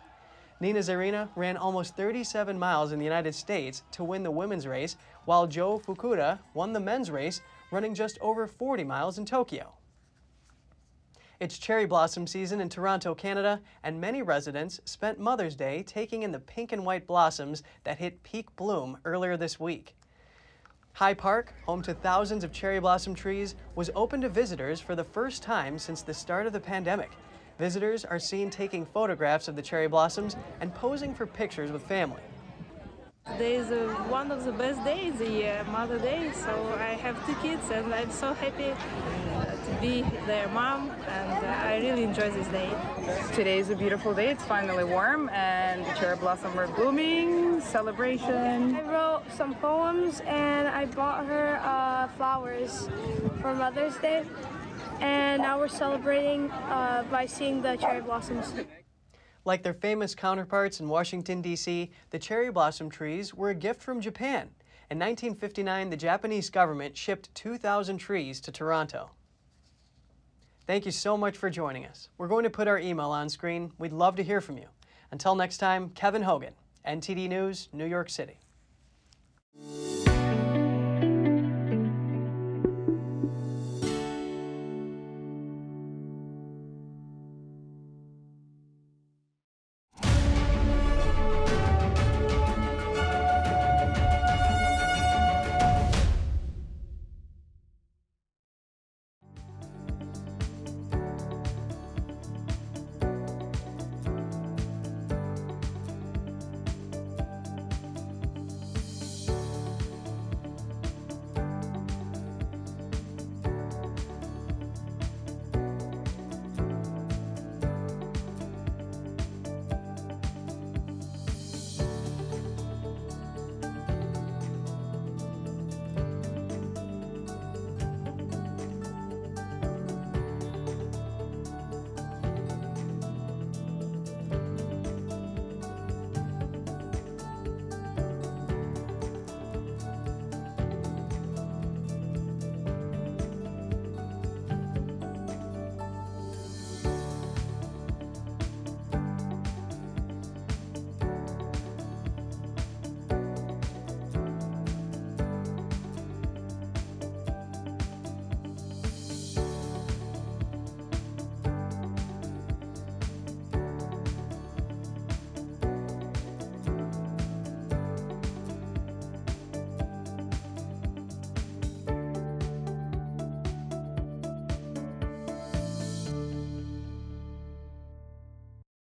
Nina 0.59 0.79
Zarina 0.79 1.29
ran 1.35 1.57
almost 1.57 1.97
37 1.97 2.57
miles 2.57 2.91
in 2.91 2.99
the 2.99 3.05
United 3.05 3.35
States 3.35 3.83
to 3.91 4.03
win 4.03 4.23
the 4.23 4.31
women's 4.31 4.65
race, 4.65 4.95
while 5.25 5.47
Jo 5.47 5.79
Fukuda 5.79 6.39
won 6.53 6.71
the 6.71 6.79
men's 6.79 7.11
race, 7.11 7.41
running 7.71 7.93
just 7.93 8.17
over 8.21 8.47
40 8.47 8.83
miles 8.83 9.17
in 9.17 9.25
Tokyo. 9.25 9.73
It's 11.39 11.57
cherry 11.57 11.85
blossom 11.85 12.27
season 12.27 12.61
in 12.61 12.69
Toronto, 12.69 13.13
Canada, 13.13 13.59
and 13.83 13.99
many 13.99 14.21
residents 14.21 14.79
spent 14.85 15.19
Mother's 15.19 15.57
Day 15.57 15.83
taking 15.83 16.23
in 16.23 16.31
the 16.31 16.39
pink 16.39 16.71
and 16.71 16.85
white 16.85 17.05
blossoms 17.05 17.63
that 17.83 17.97
hit 17.97 18.23
peak 18.23 18.55
bloom 18.55 18.97
earlier 19.03 19.35
this 19.35 19.59
week. 19.59 19.95
High 20.95 21.15
Park, 21.15 21.55
home 21.65 21.81
to 21.81 21.93
thousands 21.95 22.43
of 22.43 22.53
cherry 22.53 22.79
blossom 22.79 23.15
trees, 23.15 23.55
was 23.73 23.89
open 23.95 24.21
to 24.21 24.29
visitors 24.29 24.79
for 24.79 24.95
the 24.95 25.03
first 25.03 25.41
time 25.41 25.79
since 25.79 26.03
the 26.03 26.13
start 26.13 26.45
of 26.45 26.53
the 26.53 26.59
pandemic. 26.59 27.09
Visitors 27.57 28.05
are 28.05 28.19
seen 28.19 28.51
taking 28.51 28.85
photographs 28.85 29.47
of 29.47 29.55
the 29.55 29.61
cherry 29.61 29.87
blossoms 29.87 30.35
and 30.61 30.71
posing 30.75 31.15
for 31.15 31.25
pictures 31.25 31.71
with 31.71 31.81
family. 31.81 32.21
Today 33.25 33.55
is 33.55 33.71
uh, 33.71 33.87
one 34.07 34.31
of 34.31 34.45
the 34.45 34.51
best 34.51 34.83
days, 34.83 35.17
the 35.17 35.65
Mother 35.71 35.97
Day, 35.97 36.31
so 36.31 36.75
I 36.77 36.93
have 36.93 37.25
two 37.25 37.35
kids 37.41 37.71
and 37.71 37.91
I'm 37.91 38.11
so 38.11 38.35
happy 38.35 38.75
be 39.83 40.01
their 40.25 40.47
mom 40.47 40.89
and 41.09 41.45
uh, 41.45 41.49
I 41.49 41.75
really 41.75 42.03
enjoy 42.03 42.29
this 42.29 42.47
day. 42.47 42.69
Today 43.33 43.59
is 43.59 43.69
a 43.69 43.75
beautiful 43.75 44.13
day, 44.13 44.29
it's 44.29 44.45
finally 44.45 44.85
warm 44.85 45.27
and 45.27 45.85
the 45.85 45.93
cherry 45.95 46.15
blossom 46.15 46.57
are 46.57 46.67
blooming, 46.67 47.59
celebration. 47.59 48.77
I 48.77 48.81
wrote 48.83 49.23
some 49.35 49.53
poems 49.55 50.21
and 50.21 50.69
I 50.69 50.85
bought 50.85 51.25
her 51.25 51.59
uh, 51.61 52.07
flowers 52.15 52.87
for 53.41 53.53
Mother's 53.53 53.97
Day 53.97 54.23
and 55.01 55.41
now 55.41 55.59
we're 55.59 55.67
celebrating 55.67 56.49
uh, 56.49 57.03
by 57.11 57.25
seeing 57.25 57.61
the 57.61 57.75
cherry 57.75 57.99
blossoms. 57.99 58.53
Like 59.43 59.63
their 59.63 59.73
famous 59.73 60.15
counterparts 60.15 60.79
in 60.79 60.87
Washington, 60.87 61.41
D.C., 61.41 61.91
the 62.09 62.19
cherry 62.19 62.51
blossom 62.51 62.89
trees 62.89 63.33
were 63.33 63.49
a 63.49 63.55
gift 63.55 63.81
from 63.81 63.99
Japan. 63.99 64.43
In 64.89 64.97
1959, 64.97 65.89
the 65.89 65.97
Japanese 65.97 66.49
government 66.49 66.95
shipped 66.95 67.35
2,000 67.35 67.97
trees 67.97 68.39
to 68.39 68.51
Toronto. 68.53 69.09
Thank 70.65 70.85
you 70.85 70.91
so 70.91 71.17
much 71.17 71.35
for 71.35 71.49
joining 71.49 71.85
us. 71.85 72.07
We're 72.17 72.29
going 72.29 72.45
to 72.45 72.49
put 72.49 72.69
our 72.69 72.79
email 72.79 73.09
on 73.09 73.27
screen. 73.27 73.73
We'd 73.77 73.91
love 73.91 74.15
to 74.15 74.23
hear 74.23 74.39
from 74.39 74.57
you. 74.57 74.67
Until 75.11 75.35
next 75.35 75.57
time, 75.57 75.89
Kevin 75.89 76.21
Hogan, 76.21 76.53
NTD 76.87 77.27
News, 77.27 77.67
New 77.73 77.85
York 77.85 78.09
City. 78.09 78.39